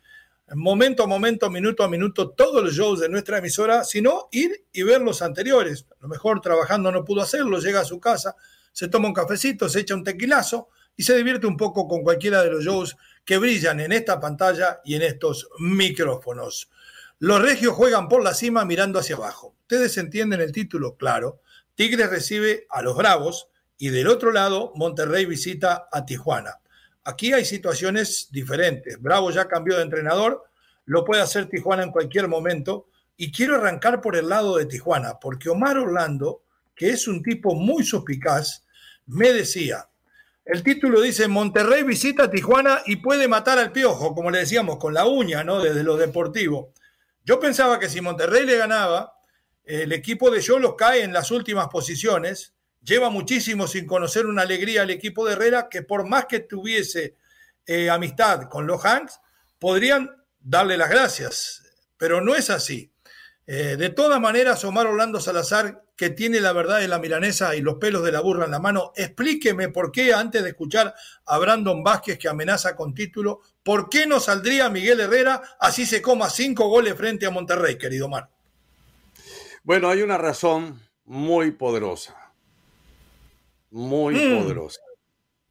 [0.54, 4.82] momento a momento, minuto a minuto, todos los shows de nuestra emisora, sino ir y
[4.82, 5.84] ver los anteriores.
[5.90, 8.34] A lo mejor trabajando no pudo hacerlo, llega a su casa,
[8.72, 12.42] se toma un cafecito, se echa un tequilazo y se divierte un poco con cualquiera
[12.42, 16.70] de los shows que brillan en esta pantalla y en estos micrófonos.
[17.18, 19.54] Los regios juegan por la cima mirando hacia abajo.
[19.62, 21.42] Ustedes entienden el título, claro.
[21.74, 26.60] Tigres recibe a los Bravos y del otro lado Monterrey visita a Tijuana.
[27.04, 29.00] Aquí hay situaciones diferentes.
[29.00, 30.44] Bravo ya cambió de entrenador,
[30.86, 32.86] lo puede hacer Tijuana en cualquier momento.
[33.18, 36.42] Y quiero arrancar por el lado de Tijuana, porque Omar Orlando,
[36.74, 38.64] que es un tipo muy suspicaz,
[39.04, 39.89] me decía,
[40.52, 44.78] el título dice Monterrey visita a Tijuana y puede matar al piojo, como le decíamos,
[44.78, 45.60] con la uña, ¿no?
[45.62, 46.72] Desde lo deportivo.
[47.24, 49.14] Yo pensaba que si Monterrey le ganaba,
[49.62, 52.54] el equipo de Yolos cae en las últimas posiciones.
[52.82, 57.14] Lleva muchísimo sin conocer una alegría al equipo de Herrera, que por más que tuviese
[57.64, 59.20] eh, amistad con los Hanks,
[59.60, 60.10] podrían
[60.40, 61.62] darle las gracias.
[61.96, 62.89] Pero no es así.
[63.52, 67.62] Eh, de todas maneras, Omar Orlando Salazar que tiene la verdad de la milanesa y
[67.62, 70.94] los pelos de la burra en la mano, explíqueme por qué, antes de escuchar
[71.26, 76.00] a Brandon Vázquez que amenaza con título, ¿por qué no saldría Miguel Herrera así se
[76.00, 78.30] coma cinco goles frente a Monterrey, querido Mar?
[79.64, 82.32] Bueno, hay una razón muy poderosa.
[83.72, 84.42] Muy mm.
[84.42, 84.80] poderosa.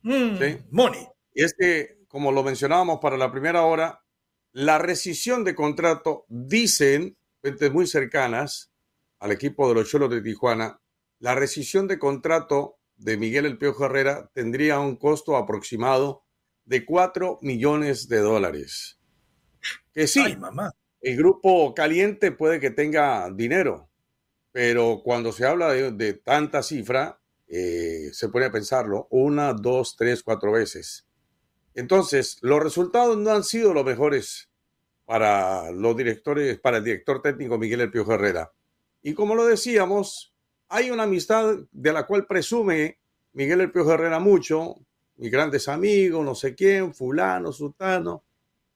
[0.03, 0.37] Mm.
[0.71, 1.05] Money.
[1.33, 4.05] Y es que, como lo mencionábamos para la primera hora,
[4.53, 8.71] la rescisión de contrato, dicen, fuentes muy cercanas,
[9.19, 10.81] al equipo de los Cholos de Tijuana,
[11.19, 16.23] la rescisión de contrato de Miguel El Piojo Herrera tendría un costo aproximado
[16.65, 18.99] de 4 millones de dólares.
[19.93, 20.71] Que sí, mamá.
[21.01, 23.89] el grupo caliente puede que tenga dinero,
[24.51, 30.23] pero cuando se habla de, tanta cifra, eh, se pone a pensarlo una, dos, tres,
[30.23, 31.07] cuatro veces.
[31.73, 34.48] Entonces, los resultados no han sido los mejores
[35.09, 38.53] para los directores, para el director técnico Miguel El Piojo Herrera.
[39.01, 40.35] Y como lo decíamos,
[40.67, 42.99] hay una amistad de la cual presume
[43.33, 44.75] Miguel El Piojo Herrera mucho,
[45.15, 48.23] mis grandes amigos, no sé quién, fulano, sultano.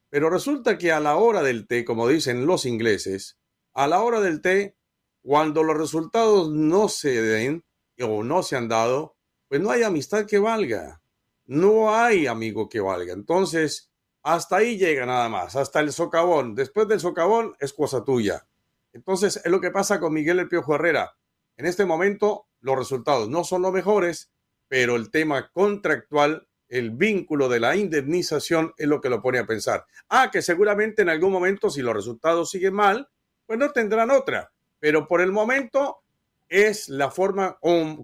[0.09, 3.37] Pero resulta que a la hora del té, como dicen los ingleses,
[3.75, 4.75] a la hora del té,
[5.21, 7.63] cuando los resultados no se den
[8.01, 9.15] o no se han dado,
[9.49, 10.99] pues no hay amistad que valga.
[11.45, 13.13] No hay amigo que valga.
[13.13, 13.92] Entonces,
[14.23, 16.55] hasta ahí llega nada más, hasta el socavón.
[16.55, 18.45] Después del socavón es cosa tuya.
[18.93, 21.15] Entonces, es lo que pasa con Miguel El Piojo Herrera.
[21.57, 24.31] En este momento, los resultados no son los mejores,
[24.69, 29.45] pero el tema contractual, el vínculo de la indemnización es lo que lo pone a
[29.45, 29.85] pensar.
[30.09, 33.09] Ah, que seguramente en algún momento, si los resultados siguen mal,
[33.45, 34.51] pues no tendrán otra.
[34.79, 36.03] Pero por el momento
[36.47, 37.57] es la forma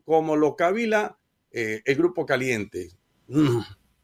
[0.05, 1.17] como lo cavila
[1.51, 2.91] eh, el grupo caliente.
[3.27, 3.61] Mm,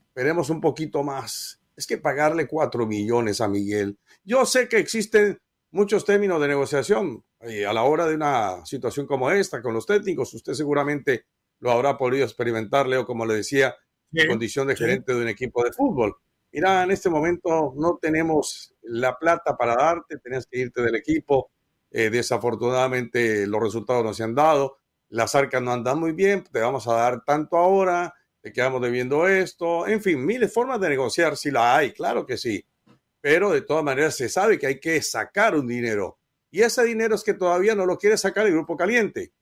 [0.08, 1.62] esperemos un poquito más.
[1.76, 3.98] Es que pagarle cuatro millones a Miguel.
[4.24, 5.40] Yo sé que existen
[5.72, 7.24] muchos términos de negociación.
[7.40, 11.26] a la hora de una situación como esta, con los técnicos, usted seguramente
[11.60, 13.76] lo habrá podido experimentar, Leo, como le decía,
[14.12, 16.16] en condición de gerente de un equipo de fútbol.
[16.52, 21.52] Mira, en este momento no tenemos la plata para darte, tenías que irte del equipo.
[21.92, 24.78] Eh, desafortunadamente los resultados no se han dado,
[25.10, 28.14] las arcas no andan muy bien, te vamos a dar tanto ahora,
[28.46, 32.26] te quedamos debiendo esto, en fin, miles de formas de negociar, si la hay, claro
[32.26, 32.64] que sí
[33.26, 36.20] pero de todas maneras se sabe que hay que sacar un dinero.
[36.52, 39.34] Y ese dinero es que todavía no lo quiere sacar el grupo caliente.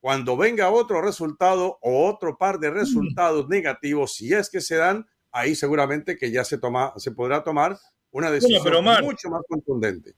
[0.00, 5.06] Cuando venga otro resultado o otro par de resultados negativos, si es que se dan,
[5.30, 7.78] ahí seguramente que ya se, toma, se podrá tomar
[8.10, 10.14] una decisión mucho más contundente.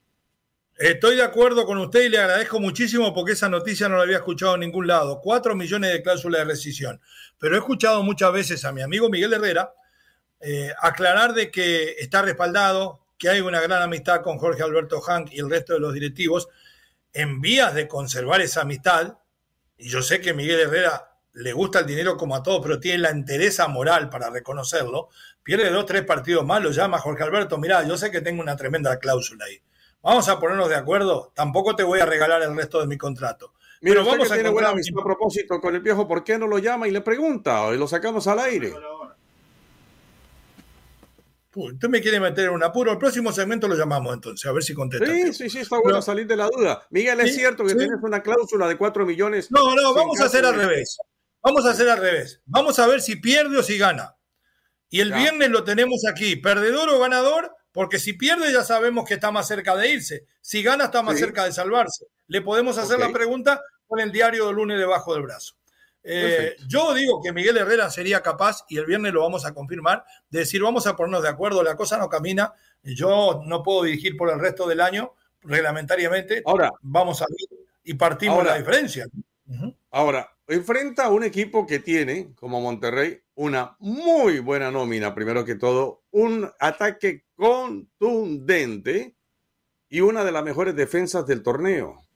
[0.77, 4.17] Estoy de acuerdo con usted y le agradezco muchísimo porque esa noticia no la había
[4.17, 5.21] escuchado en ningún lado.
[5.21, 7.01] Cuatro millones de cláusulas de rescisión.
[7.39, 9.73] Pero he escuchado muchas veces a mi amigo Miguel Herrera
[10.41, 15.33] eh, aclarar de que está respaldado, que hay una gran amistad con Jorge Alberto Hank
[15.33, 16.49] y el resto de los directivos,
[17.13, 19.19] en vías de conservar esa amistad,
[19.79, 22.99] y yo sé que Miguel Herrera le gusta el dinero como a todos, pero tiene
[22.99, 25.09] la entereza moral para reconocerlo,
[25.43, 28.57] pierde dos, tres partidos más, lo llama Jorge Alberto, mirá, yo sé que tengo una
[28.57, 29.63] tremenda cláusula ahí.
[30.05, 33.55] Vamos a ponernos de acuerdo, tampoco te voy a regalar el resto de mi contrato.
[33.81, 36.87] pero vamos a tiene buena a propósito con el viejo, ¿por qué no lo llama
[36.87, 37.73] y le pregunta?
[37.73, 38.75] Y lo sacamos al aire.
[41.55, 42.93] Usted me quiere meter en un apuro.
[42.93, 45.07] El próximo segmento lo llamamos entonces, a ver si contesta.
[45.07, 46.87] Sí, sí, sí, está bueno salir de la duda.
[46.90, 49.51] Miguel, ¿es cierto que tienes una cláusula de 4 millones?
[49.51, 50.99] No, no, vamos a hacer al revés.
[51.40, 52.43] Vamos a hacer al revés.
[52.45, 54.17] Vamos a ver si pierde o si gana.
[54.90, 59.15] Y el viernes lo tenemos aquí, perdedor o ganador, porque si pierde ya sabemos que
[59.15, 62.07] está más cerca de irse, si gana está más cerca de salvarse.
[62.29, 65.57] Le podemos hacer la pregunta con el diario del lunes debajo del brazo.
[66.05, 70.05] Eh, yo digo que Miguel Herrera sería capaz, y el viernes lo vamos a confirmar,
[70.31, 72.53] de decir vamos a ponernos de acuerdo, la cosa no camina,
[72.85, 77.95] yo no puedo dirigir por el resto del año reglamentariamente, ahora vamos a ir y
[77.95, 79.07] partimos la diferencia.
[79.91, 85.57] Ahora, enfrenta a un equipo que tiene, como Monterrey, una muy buena nómina, primero que
[85.57, 89.16] todo, un ataque contundente
[89.88, 92.07] y una de las mejores defensas del torneo.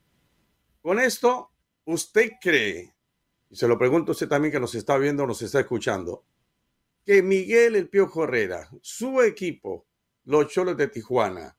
[0.81, 1.51] Con esto,
[1.85, 2.93] ¿usted cree
[3.49, 6.23] y se lo pregunto a usted también que nos está viendo, nos está escuchando,
[7.03, 9.87] que Miguel El Piojo Herrera, su equipo,
[10.25, 11.57] los Cholos de Tijuana,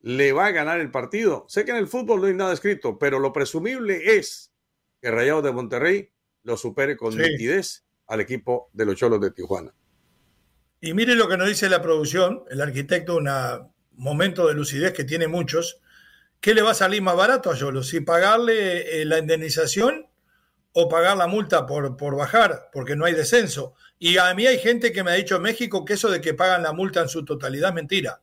[0.00, 1.44] le va a ganar el partido.
[1.48, 4.54] Sé que en el fútbol no hay nada escrito, pero lo presumible es
[5.02, 6.10] que Rayados de Monterrey
[6.42, 9.72] lo supere con nitidez al equipo de los Cholos de Tijuana.
[10.80, 13.28] Y mire lo que nos dice la producción, el arquitecto, un
[13.92, 15.80] momento de lucidez que tiene muchos.
[16.40, 17.88] ¿Qué le va a salir más barato a Cholos?
[17.88, 20.08] Si pagarle eh, la indemnización
[20.72, 23.74] o pagar la multa por, por bajar, porque no hay descenso.
[23.98, 26.34] Y a mí hay gente que me ha dicho en México que eso de que
[26.34, 28.22] pagan la multa en su totalidad es mentira.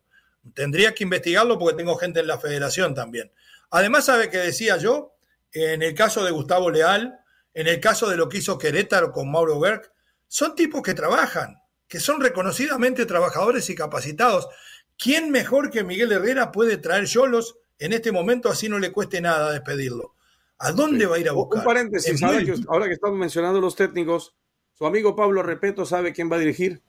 [0.53, 3.31] Tendría que investigarlo porque tengo gente en la federación también.
[3.69, 5.13] Además, ¿sabe qué decía yo?
[5.53, 7.19] En el caso de Gustavo Leal,
[7.57, 9.91] en el caso de lo que hizo Querétaro con Mauro Berg,
[10.27, 14.47] son tipos que trabajan, que son reconocidamente trabajadores y capacitados.
[14.95, 19.21] ¿Quién mejor que Miguel Herrera puede traer yolos en este momento así no le cueste
[19.21, 20.13] nada despedirlo?
[20.59, 21.57] ¿A dónde va a ir a buscar?
[21.57, 22.21] Un paréntesis,
[22.67, 24.35] ahora que estamos mencionando los técnicos,
[24.77, 26.79] su amigo Pablo Repeto sabe quién va a dirigir.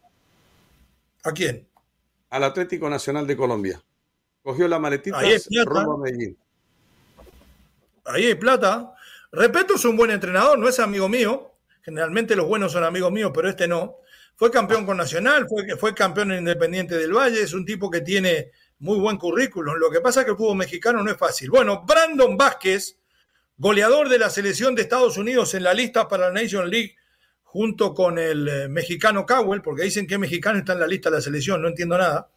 [1.24, 1.66] ¿A quién?
[2.28, 3.82] Al Atlético Nacional de Colombia.
[4.42, 5.34] Cogió la maletita Ahí
[5.98, 6.36] Medellín.
[8.04, 8.94] Ahí hay plata.
[9.30, 11.54] Repeto es un buen entrenador, no es amigo mío.
[11.82, 13.98] Generalmente los buenos son amigos míos, pero este no.
[14.36, 15.46] Fue campeón con Nacional,
[15.80, 19.74] fue, campeón en Independiente del Valle, es un tipo que tiene muy buen currículum.
[19.76, 21.50] Lo que pasa es que el fútbol mexicano no es fácil.
[21.50, 22.98] Bueno, Brandon Vázquez,
[23.56, 26.94] goleador de la selección de Estados Unidos en la lista para la Nation League,
[27.42, 31.16] junto con el eh, mexicano Cowell, porque dicen que mexicano está en la lista de
[31.16, 32.30] la selección, no entiendo nada,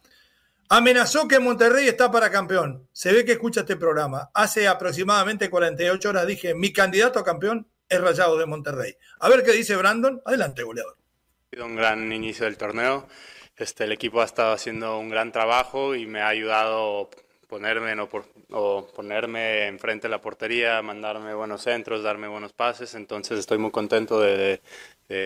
[0.68, 2.88] amenazó que Monterrey está para campeón.
[2.92, 4.30] Se ve que escucha este programa.
[4.34, 8.96] Hace aproximadamente 48 horas dije, mi candidato a campeón es Rayado de Monterrey.
[9.20, 10.22] A ver qué dice Brandon.
[10.24, 10.96] Adelante, goleador.
[10.96, 13.06] Ha sido un gran inicio del torneo.
[13.56, 17.10] Este, el equipo ha estado haciendo un gran trabajo y me ha ayudado
[17.52, 22.94] ponerme, no, por, o ponerme enfrente la portería, mandarme buenos centros, darme buenos pases.
[22.94, 24.62] Entonces estoy muy contento de,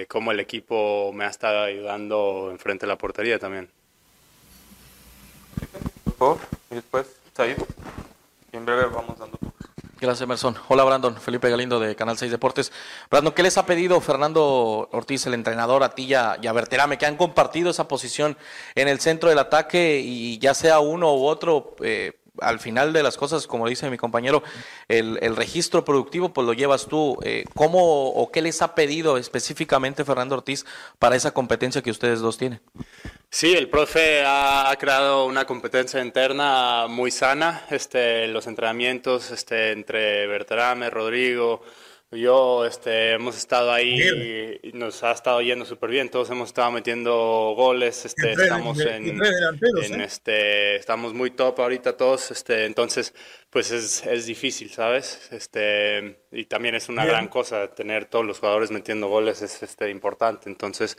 [0.08, 3.70] cómo el equipo me ha estado ayudando enfrente de la portería también.
[6.70, 7.06] Y después,
[8.52, 9.38] en breve vamos dando
[9.98, 10.54] Gracias, Emerson.
[10.68, 11.16] Hola, Brandon.
[11.16, 12.70] Felipe Galindo de Canal 6 Deportes.
[13.10, 17.06] Brandon, ¿qué les ha pedido Fernando Ortiz, el entrenador, a ti y a, Berterame, que
[17.06, 18.36] han compartido esa posición
[18.74, 23.02] en el centro del ataque y ya sea uno u otro, eh, al final de
[23.02, 24.42] las cosas, como dice mi compañero,
[24.88, 27.18] el, registro productivo pues lo llevas tú.
[27.22, 30.64] Eh, ¿Cómo o qué les ha pedido específicamente Fernando Ortiz
[30.98, 32.60] para esa competencia que ustedes dos tienen?
[33.30, 37.66] Sí, el profe ha, creado una competencia interna muy sana.
[37.70, 41.62] Este, los entrenamientos este, entre Bertrame, Rodrigo,
[42.12, 46.08] yo este, hemos estado ahí y nos ha estado yendo súper bien.
[46.08, 48.04] Todos hemos estado metiendo goles.
[48.04, 50.04] Este, estamos en, ¿eh?
[50.04, 52.30] este, estamos muy top ahorita todos.
[52.30, 53.12] Este, entonces,
[53.50, 55.28] pues es, es difícil, ¿sabes?
[55.32, 59.90] Este, y también es una gran cosa tener todos los jugadores metiendo goles es este,
[59.90, 60.48] importante.
[60.48, 60.96] Entonces,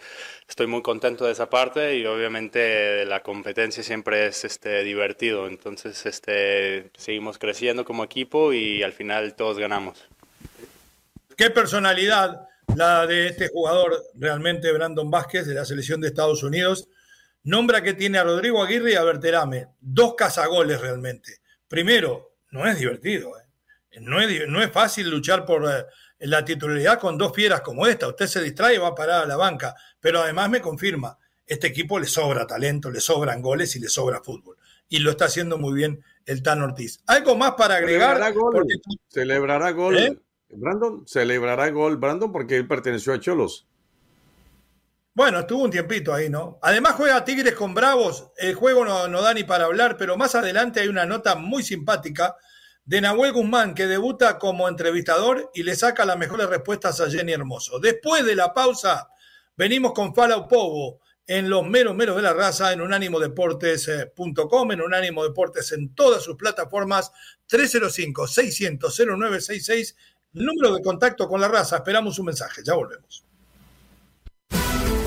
[0.48, 5.48] estoy muy contento de esa parte y obviamente la competencia siempre es este, divertido.
[5.48, 10.06] Entonces, este, seguimos creciendo como equipo y al final todos ganamos.
[11.38, 16.90] Qué personalidad la de este jugador, realmente Brandon Vázquez, de la selección de Estados Unidos.
[17.44, 19.68] Nombra que tiene a Rodrigo Aguirre y a Berterame.
[19.80, 21.38] Dos cazagoles realmente.
[21.68, 23.38] Primero, no es divertido.
[23.38, 24.00] ¿eh?
[24.02, 25.86] No, es, no es fácil luchar por eh,
[26.22, 28.08] la titularidad con dos fieras como esta.
[28.08, 29.76] Usted se distrae y va a parar a la banca.
[30.00, 34.24] Pero además me confirma, este equipo le sobra talento, le sobran goles y le sobra
[34.24, 34.58] fútbol.
[34.90, 37.04] Y lo está haciendo muy bien el Tan Ortiz.
[37.06, 38.18] ¿Algo más para agregar?
[38.18, 38.68] Celebrará gol.
[39.08, 39.98] Celebrará gol.
[39.98, 40.20] ¿Eh?
[40.50, 43.68] Brandon celebrará gol, Brandon, porque él perteneció a Cholos.
[45.14, 46.60] Bueno, estuvo un tiempito ahí, ¿no?
[46.62, 48.32] Además juega Tigres con Bravos.
[48.38, 51.64] El juego no, no, da ni para hablar, pero más adelante hay una nota muy
[51.64, 52.36] simpática
[52.86, 57.34] de Nahuel Guzmán, que debuta como entrevistador y le saca las mejores respuestas a Jenny
[57.34, 57.80] Hermoso.
[57.80, 59.10] Después de la pausa,
[59.56, 65.26] venimos con Fala Povo en los meros meros de la raza, en unánimodeportes.com, en Unánimo
[65.26, 67.12] Deportes en todas sus plataformas,
[67.50, 69.96] 305-600-0966
[70.34, 71.78] número de contacto con la raza.
[71.78, 72.62] Esperamos un mensaje.
[72.64, 73.24] Ya volvemos.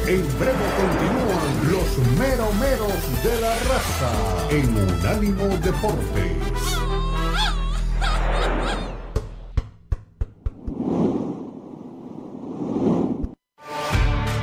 [0.07, 4.11] En breve continúan los meromeros de la raza
[4.51, 6.81] en Unánimo Deportes.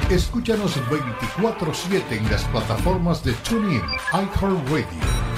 [0.09, 4.85] Escúchanos 24-7 en las plataformas de TuneIn, iHeartRadio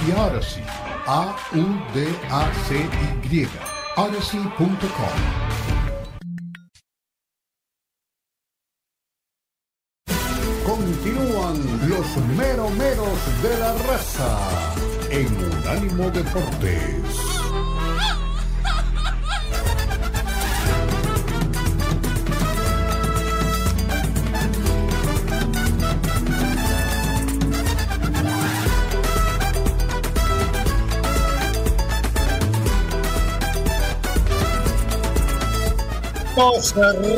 [0.06, 0.62] y Odyssey.
[1.08, 2.08] A-U-D-A-C-Y.
[4.02, 4.80] Odyssey.com.
[10.64, 14.38] Continúan los meromeros de la raza
[15.10, 17.39] en Unánimo Deportes.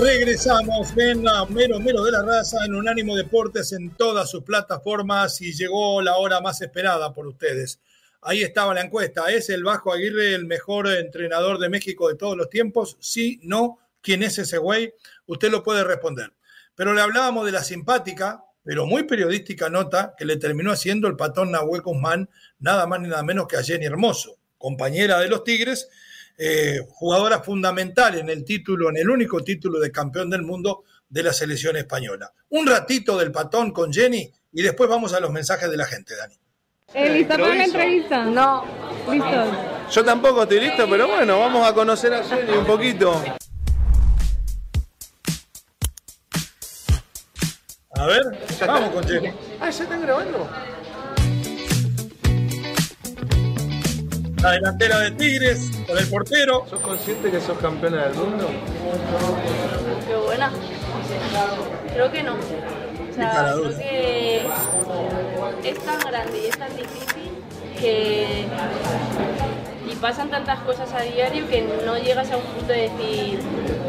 [0.00, 5.40] Regresamos, ven a Mero Mero de la Raza en Unánimo Deportes en todas sus plataformas
[5.40, 7.80] y llegó la hora más esperada por ustedes.
[8.22, 9.30] Ahí estaba la encuesta.
[9.30, 12.96] ¿Es el Vasco Aguirre el mejor entrenador de México de todos los tiempos?
[13.00, 13.78] Sí, no.
[14.00, 14.94] ¿Quién es ese güey?
[15.26, 16.32] Usted lo puede responder.
[16.74, 21.16] Pero le hablábamos de la simpática, pero muy periodística nota que le terminó haciendo el
[21.16, 25.44] patón Nahuel Guzmán, nada más ni nada menos que a Jenny Hermoso, compañera de los
[25.44, 25.88] Tigres,
[26.38, 31.22] eh, jugadora fundamental en el título, en el único título de campeón del mundo de
[31.22, 32.32] la selección española.
[32.50, 36.16] Un ratito del patón con Jenny y después vamos a los mensajes de la gente,
[36.16, 36.34] Dani.
[36.94, 38.24] Eh, ¿Lista para la entrevista?
[38.24, 38.64] No,
[39.10, 39.52] listo.
[39.90, 43.22] Yo tampoco estoy listo, pero bueno, vamos a conocer a Jenny un poquito.
[47.94, 48.22] A ver,
[48.66, 49.28] vamos con Jenny.
[49.60, 50.48] Ah, ¿ya están grabando?
[54.42, 56.66] La delantera de Tigres, con el portero.
[56.68, 58.50] ¿Sos consciente que sos campeona del mundo?
[60.06, 60.50] Qué buena.
[61.94, 62.34] Creo que no.
[62.34, 63.76] O sea, creo
[65.62, 67.30] que es tan grande y es tan difícil
[67.78, 68.46] que
[69.88, 73.40] y pasan tantas cosas a diario que no llegas a un punto de decir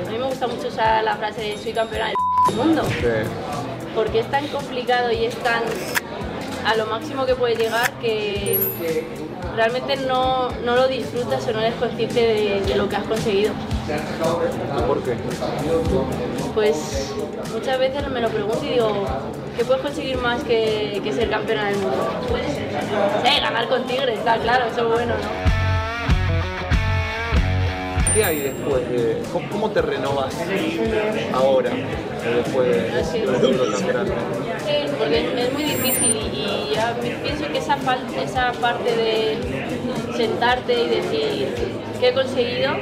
[0.06, 2.84] a mí me gusta mucho usar la frase de soy campeona del mundo
[3.96, 5.64] porque es tan complicado y es tan
[6.66, 8.60] a lo máximo que puede llegar que
[9.56, 13.54] realmente no, no lo disfrutas o no eres consciente de, lo que has conseguido.
[14.88, 15.16] ¿Por qué?
[16.54, 17.14] Pues
[17.54, 19.06] muchas veces me lo pregunto y digo,
[19.58, 22.10] ¿qué puedes conseguir más que, que ser campeona del mundo?
[23.24, 25.53] Sí, ganar con Tigres, está claro, eso es bueno, ¿no?
[28.14, 29.24] ¿Qué hay después de.?
[29.52, 30.36] ¿Cómo, te renovas
[31.34, 31.72] ahora,
[32.36, 34.12] después de, campeonato?
[35.00, 37.78] porque es muy difícil y a mí pienso que esa,
[38.24, 39.38] esa parte de
[40.16, 41.48] sentarte y decir
[42.00, 42.74] qué he conseguido,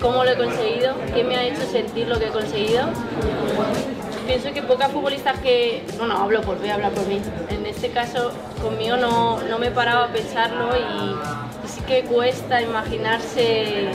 [0.00, 2.88] cómo lo he conseguido, qué me ha hecho sentir lo que he conseguido.
[4.26, 7.20] Pienso que pocas futbolistas que, no, no, hablo por voy a hablar por mí.
[7.48, 12.60] En este caso, conmigo no, no me paraba a pensarlo y, y sí que cuesta
[12.60, 13.90] imaginarse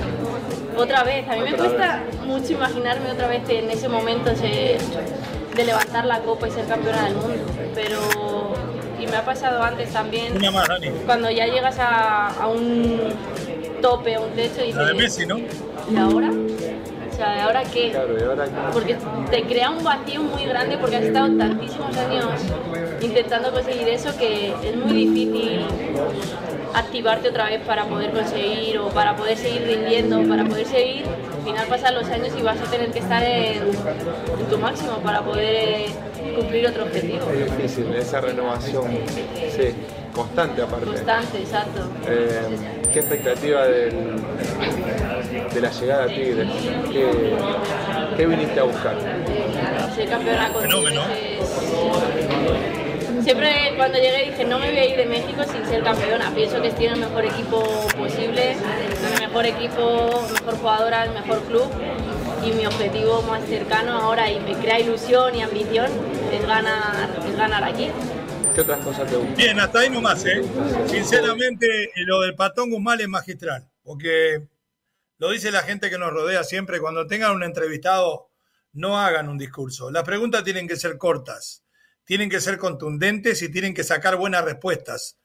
[0.78, 1.28] otra vez.
[1.28, 4.78] A mí me cuesta mucho imaginarme otra vez en ese momento de
[5.64, 7.46] levantar la copa y ser campeona del mundo.
[7.74, 8.00] Pero,
[9.00, 10.34] y me ha pasado antes también,
[11.06, 13.14] cuando ya llegas a, un
[13.82, 15.28] tope, a un techo y dices...
[15.90, 16.32] ¿Y ahora?
[16.32, 17.98] O sea, ¿ahora qué?
[18.72, 18.96] Porque
[19.32, 22.26] te crea un vacío muy grande porque has estado tantísimos años
[23.02, 25.66] intentando conseguir eso que es muy difícil
[26.74, 31.44] activarte otra vez para poder conseguir o para poder seguir rindiendo, para poder seguir, al
[31.44, 33.72] final pasan los años y vas a tener que estar en,
[34.50, 35.90] tu máximo para poder
[36.36, 37.30] cumplir otro objetivo.
[37.32, 38.86] Es difícil, esa renovación,
[39.56, 39.74] sí,
[40.14, 40.86] constante aparte.
[40.86, 41.82] Constante, exacto.
[42.08, 42.42] Eh,
[42.92, 44.16] ¿Qué expectativa del,
[45.54, 46.48] de la llegada a Tigres?
[48.18, 48.96] ¿Qué, viniste a buscar?
[49.96, 51.00] Ser campeona con Tigres
[53.28, 56.34] siempre cuando llegué dije no me voy a ir de México sin ser campeona.
[56.34, 57.62] Pienso que tiene el mejor equipo
[57.98, 61.70] posible, el mejor equipo, mejor jugadora, el mejor club
[62.42, 65.92] y mi objetivo más cercano ahora y me crea ilusión y ambición
[66.32, 67.90] es ganar, es ganar aquí.
[68.56, 69.36] ¿Qué otras cosas te gustan?
[69.36, 70.42] Bien, hasta ahí nomás, ¿eh?
[70.86, 74.48] Sinceramente, lo del patón Guzmán es magistral, porque
[75.18, 78.30] lo dice la gente que nos rodea siempre, cuando tengan un entrevistado,
[78.72, 79.92] no hagan un discurso.
[79.92, 81.67] Las preguntas tienen que ser cortas
[82.08, 85.18] tienen que ser contundentes y tienen que sacar buenas respuestas.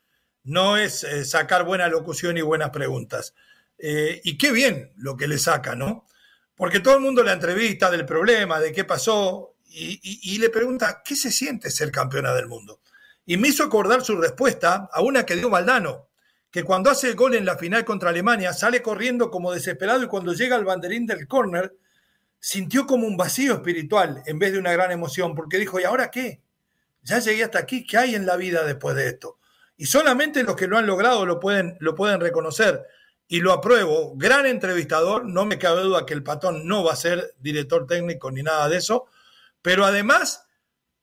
[0.43, 3.35] No es eh, sacar buena locución y buenas preguntas.
[3.79, 6.09] Eh, y qué bien lo que le saca, ¿no?
[6.57, 11.15] Porque todo el mundo la entrevista del problema, de qué pasó, y, le pregunta, ¿qué
[11.15, 12.81] se siente ser campeona del mundo?
[13.25, 16.09] Y me hizo acordar su respuesta a una que dio Maldano,
[16.51, 20.09] que cuando hace el gol en la final contra Alemania sale corriendo como desesperado y
[20.09, 21.75] cuando llega al banderín del córner
[22.41, 26.11] sintió como un vacío espiritual en vez de una gran emoción, porque dijo, ¿y ahora
[26.11, 26.43] qué?
[27.03, 29.39] Ya llegué hasta aquí, ¿qué hay en la vida después de esto?
[29.77, 32.83] Y solamente los que lo han logrado lo pueden, lo pueden reconocer.
[33.29, 34.15] Y lo apruebo.
[34.17, 38.31] Gran entrevistador, no me cabe duda que el patón no va a ser director técnico
[38.31, 39.07] ni nada de eso.
[39.63, 40.45] Pero además,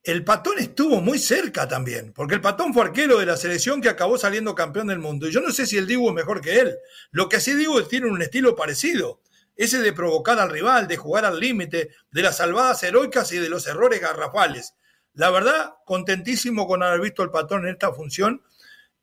[0.03, 3.89] el patón estuvo muy cerca también, porque el patón fue arquero de la selección que
[3.89, 5.27] acabó saliendo campeón del mundo.
[5.27, 6.77] Y yo no sé si el Dibu es mejor que él.
[7.11, 9.21] Lo que sí que tiene un estilo parecido.
[9.55, 13.49] Ese de provocar al rival, de jugar al límite, de las salvadas heroicas y de
[13.49, 14.73] los errores garrafales.
[15.19, 18.41] La verdad, contentísimo con haber visto al patón en esta función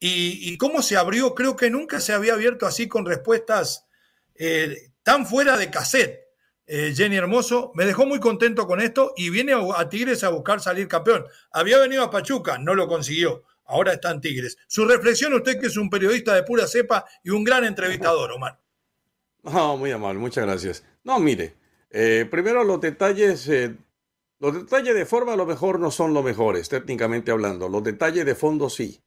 [0.00, 3.86] y, cómo se abrió, creo que nunca se había abierto así con respuestas
[4.34, 6.20] eh, tan fuera de cassette.
[6.66, 10.60] Eh, Jenny Hermoso, me dejó muy contento con esto y viene a, Tigres a buscar
[10.60, 11.26] salir campeón.
[11.50, 13.42] Había venido a Pachuca, no lo consiguió.
[13.66, 14.56] Ahora está en Tigres.
[14.68, 18.58] Su reflexión, usted que es un periodista de pura cepa y un gran entrevistador, Omar.
[19.42, 20.82] No, muy amable, muchas gracias.
[21.04, 21.56] No, mire,
[21.90, 23.46] eh, primero los detalles,
[24.38, 27.68] los detalles de forma a lo mejor no son los mejores, técnicamente hablando.
[27.68, 29.02] Los detalles de fondo sí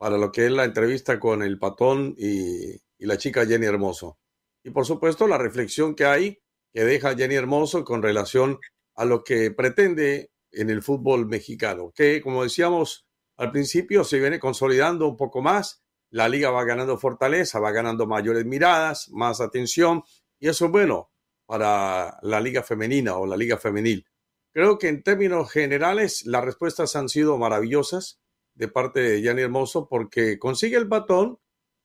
[0.00, 4.18] para lo que es la entrevista con el patón y, la chica Jenny Hermoso.
[4.64, 6.38] Y por supuesto la reflexión que hay
[6.72, 8.58] que deja Jenny Hermoso con relación
[8.94, 13.06] a lo que pretende en el fútbol mexicano, que como decíamos
[13.36, 18.06] al principio se viene consolidando un poco más, la liga va ganando fortaleza, va ganando
[18.06, 20.02] mayores miradas, más atención,
[20.38, 21.10] y eso es bueno
[21.46, 24.06] para la liga femenina o la liga femenil.
[24.52, 28.20] Creo que en términos generales las respuestas han sido maravillosas
[28.54, 31.38] de parte de Gianni Hermoso porque consigue el batón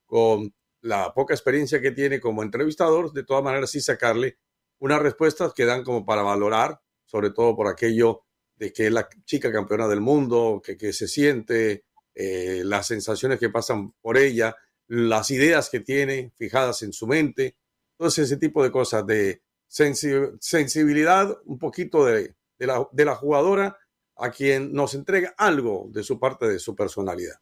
[0.06, 4.38] con la poca experiencia que tiene como entrevistador, de todas maneras sí sacarle
[4.80, 8.22] unas respuestas que dan como para valorar, sobre todo por aquello
[8.56, 13.50] de que es la chica campeona del mundo, que, se siente, eh, las sensaciones que
[13.50, 14.56] pasan por ella,
[14.88, 17.58] las ideas que tiene fijadas en su mente,
[17.92, 23.78] entonces ese tipo de cosas de sensibilidad, un poquito de, de, la, de la jugadora
[24.18, 27.36] a quien nos entrega algo de su parte de su personalidad.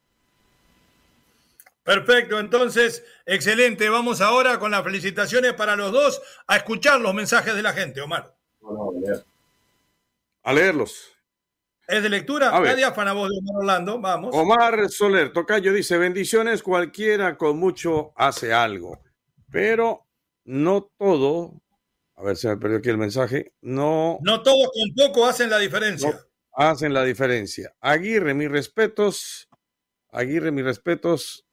[1.84, 3.90] Perfecto, entonces, excelente.
[3.90, 8.00] Vamos ahora con las felicitaciones para los dos a escuchar los mensajes de la gente,
[8.00, 8.34] Omar.
[10.44, 11.12] A leerlos.
[11.86, 12.56] ¿Es de lectura?
[12.56, 14.34] A diáfana voz de Omar Orlando, vamos.
[14.34, 19.02] Omar Soler, Tocayo dice, bendiciones, cualquiera con mucho hace algo,
[19.52, 20.08] pero
[20.46, 21.62] no todo,
[22.16, 24.20] a ver, se me perdió aquí el mensaje, no...
[24.22, 27.76] No todos con poco hacen la diferencia hacen la diferencia.
[27.82, 29.50] Aguirre, mis respetos.
[30.10, 31.46] Aguirre, mis respetos.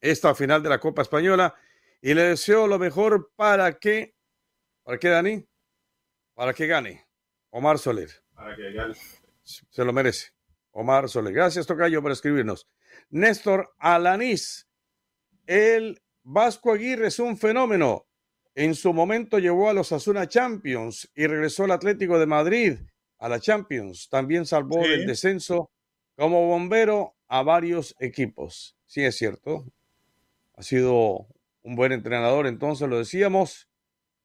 [0.00, 1.54] Esta final de la Copa Española.
[2.02, 4.14] Y le deseo lo mejor para que.
[4.82, 5.48] ¿Para qué, Dani?
[6.34, 7.06] Para que gane.
[7.50, 8.10] Omar Soler.
[8.34, 8.94] Para que gane.
[9.42, 10.32] Se lo merece.
[10.72, 11.32] Omar Soler.
[11.32, 12.68] Gracias, Tocayo, por escribirnos.
[13.08, 14.68] Néstor Alanís.
[15.46, 18.06] El Vasco Aguirre es un fenómeno.
[18.56, 22.78] En su momento llevó a los Asuna Champions y regresó al Atlético de Madrid
[23.18, 24.08] a la Champions.
[24.08, 25.70] También salvó el descenso
[26.16, 28.76] como bombero a varios equipos.
[28.86, 29.66] Sí, es cierto.
[30.56, 31.26] Ha sido
[31.62, 33.68] un buen entrenador, entonces lo decíamos.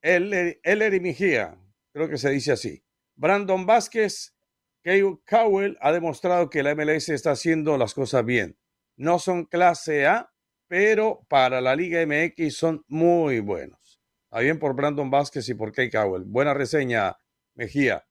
[0.01, 1.57] Ellery Mejía,
[1.91, 2.83] creo que se dice así.
[3.15, 4.35] Brandon Vázquez,
[4.83, 8.57] Kyle Cowell ha demostrado que la MLS está haciendo las cosas bien.
[8.95, 10.31] No son clase A,
[10.67, 13.88] pero para la Liga MX son muy buenos.
[14.29, 16.23] Está bien por Brandon Vázquez y por Kay Cowell.
[16.23, 17.17] Buena reseña,
[17.55, 18.05] Mejía.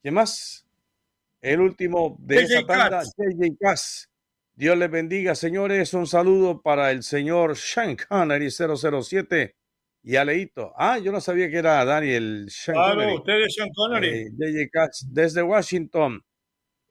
[0.00, 0.66] ¿Quién más?
[1.42, 4.08] El último de esa tanda, JJ Cass.
[4.54, 5.92] Dios les bendiga, señores.
[5.92, 9.56] Un saludo para el señor Sean Connery 007
[10.02, 10.72] y Aleito.
[10.74, 14.30] Ah, yo no sabía que era Daniel Sean claro, usted es Sean Connery.
[14.30, 16.22] JJ eh, Cass desde Washington.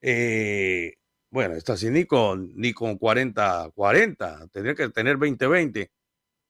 [0.00, 0.92] Eh,
[1.30, 4.46] bueno, está así ni con, ni con 40, 40.
[4.52, 5.90] Tendría que tener 20, 20.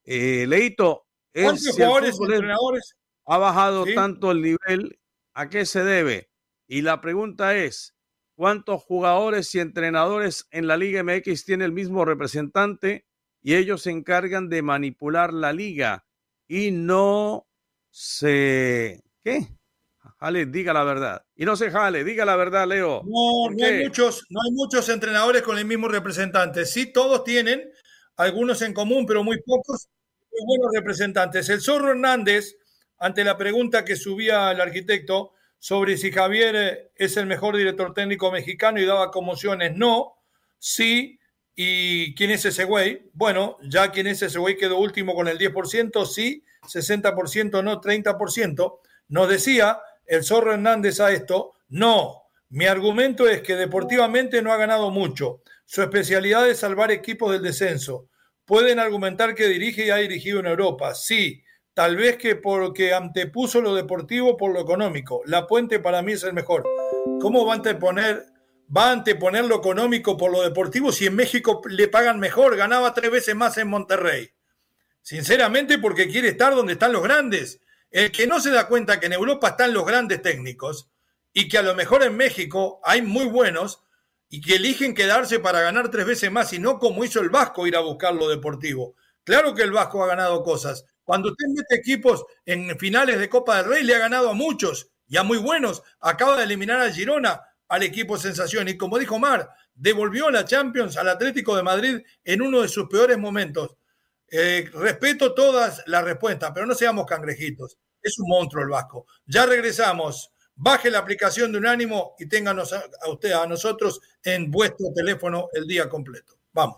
[0.04, 1.06] Eh, Leito.
[1.32, 2.96] ¿Cuántos jugadores, entrenadores?
[3.26, 4.98] Ha bajado tanto el nivel.
[5.34, 6.30] ¿A qué se debe?
[6.66, 7.94] Y la pregunta es,
[8.34, 13.06] ¿cuántos jugadores y entrenadores en la Liga MX tiene el mismo representante
[13.42, 16.04] y ellos se encargan de manipular la liga
[16.48, 17.46] y no
[17.90, 19.02] se...
[19.22, 19.46] ¿Qué?
[20.18, 21.24] Jale, diga la verdad.
[21.34, 23.02] Y no se jale, diga la verdad, Leo.
[23.04, 26.66] No, no hay, muchos, no hay muchos entrenadores con el mismo representante.
[26.66, 27.70] Sí, todos tienen,
[28.16, 29.88] algunos en común, pero muy pocos,
[30.32, 31.48] muy buenos representantes.
[31.48, 32.56] El Zorro Hernández,
[32.98, 37.92] ante la pregunta que subía el arquitecto, sobre si Javier eh, es el mejor director
[37.94, 39.76] técnico mexicano y daba conmociones.
[39.76, 40.14] No,
[40.58, 41.18] sí.
[41.54, 43.10] ¿Y quién es ese güey?
[43.12, 48.78] Bueno, ya quién es ese güey quedó último con el 10%, sí, 60% no, 30%.
[49.08, 54.56] Nos decía el Zorro Hernández a esto, no, mi argumento es que deportivamente no ha
[54.56, 55.42] ganado mucho.
[55.66, 58.08] Su especialidad es salvar equipos del descenso.
[58.50, 63.60] Pueden argumentar que dirige y ha dirigido en Europa, sí, Tal vez que porque antepuso
[63.60, 65.22] lo deportivo por lo económico.
[65.24, 66.64] La Puente para mí es el mejor.
[67.20, 68.26] ¿cómo va a anteponer,
[68.76, 72.56] va a anteponer lo económico por lo deportivo si en México le pagan mejor?
[72.56, 74.30] Ganaba tres veces más en Monterrey.
[75.00, 77.60] Sinceramente, porque quiere estar donde están los grandes.
[77.90, 80.90] El que no se da cuenta que en Europa están los grandes técnicos
[81.32, 83.84] y que a lo mejor en México hay muy buenos
[84.30, 87.66] y que eligen quedarse para ganar tres veces más y no como hizo el Vasco
[87.66, 88.94] ir a buscar lo deportivo.
[89.24, 90.86] Claro que el Vasco ha ganado cosas.
[91.04, 94.90] Cuando usted mete equipos en finales de Copa del Rey, le ha ganado a muchos
[95.08, 95.82] y a muy buenos.
[96.00, 98.68] Acaba de eliminar a Girona, al equipo sensación.
[98.68, 102.86] Y como dijo Mar, devolvió la Champions al Atlético de Madrid en uno de sus
[102.88, 103.76] peores momentos.
[104.30, 107.76] Eh, respeto todas las respuestas, pero no seamos cangrejitos.
[108.00, 109.06] Es un monstruo el Vasco.
[109.26, 110.30] Ya regresamos.
[110.54, 115.48] Baje la aplicación de Unánimo y ténganos a, a usted, a nosotros, en vuestro teléfono
[115.52, 116.34] el día completo.
[116.52, 116.76] Vamos.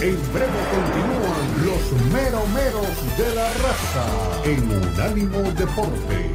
[0.00, 6.30] En breve continúan los meromeros de la raza en Unánimo Deportes.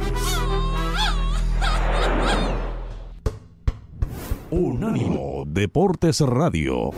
[4.50, 6.90] Unánimo Deportes Radio.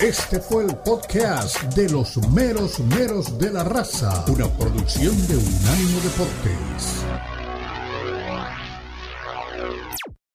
[0.00, 6.00] Este fue el podcast de los meros meros de la raza, una producción de Unánimo
[6.00, 7.04] Deportes.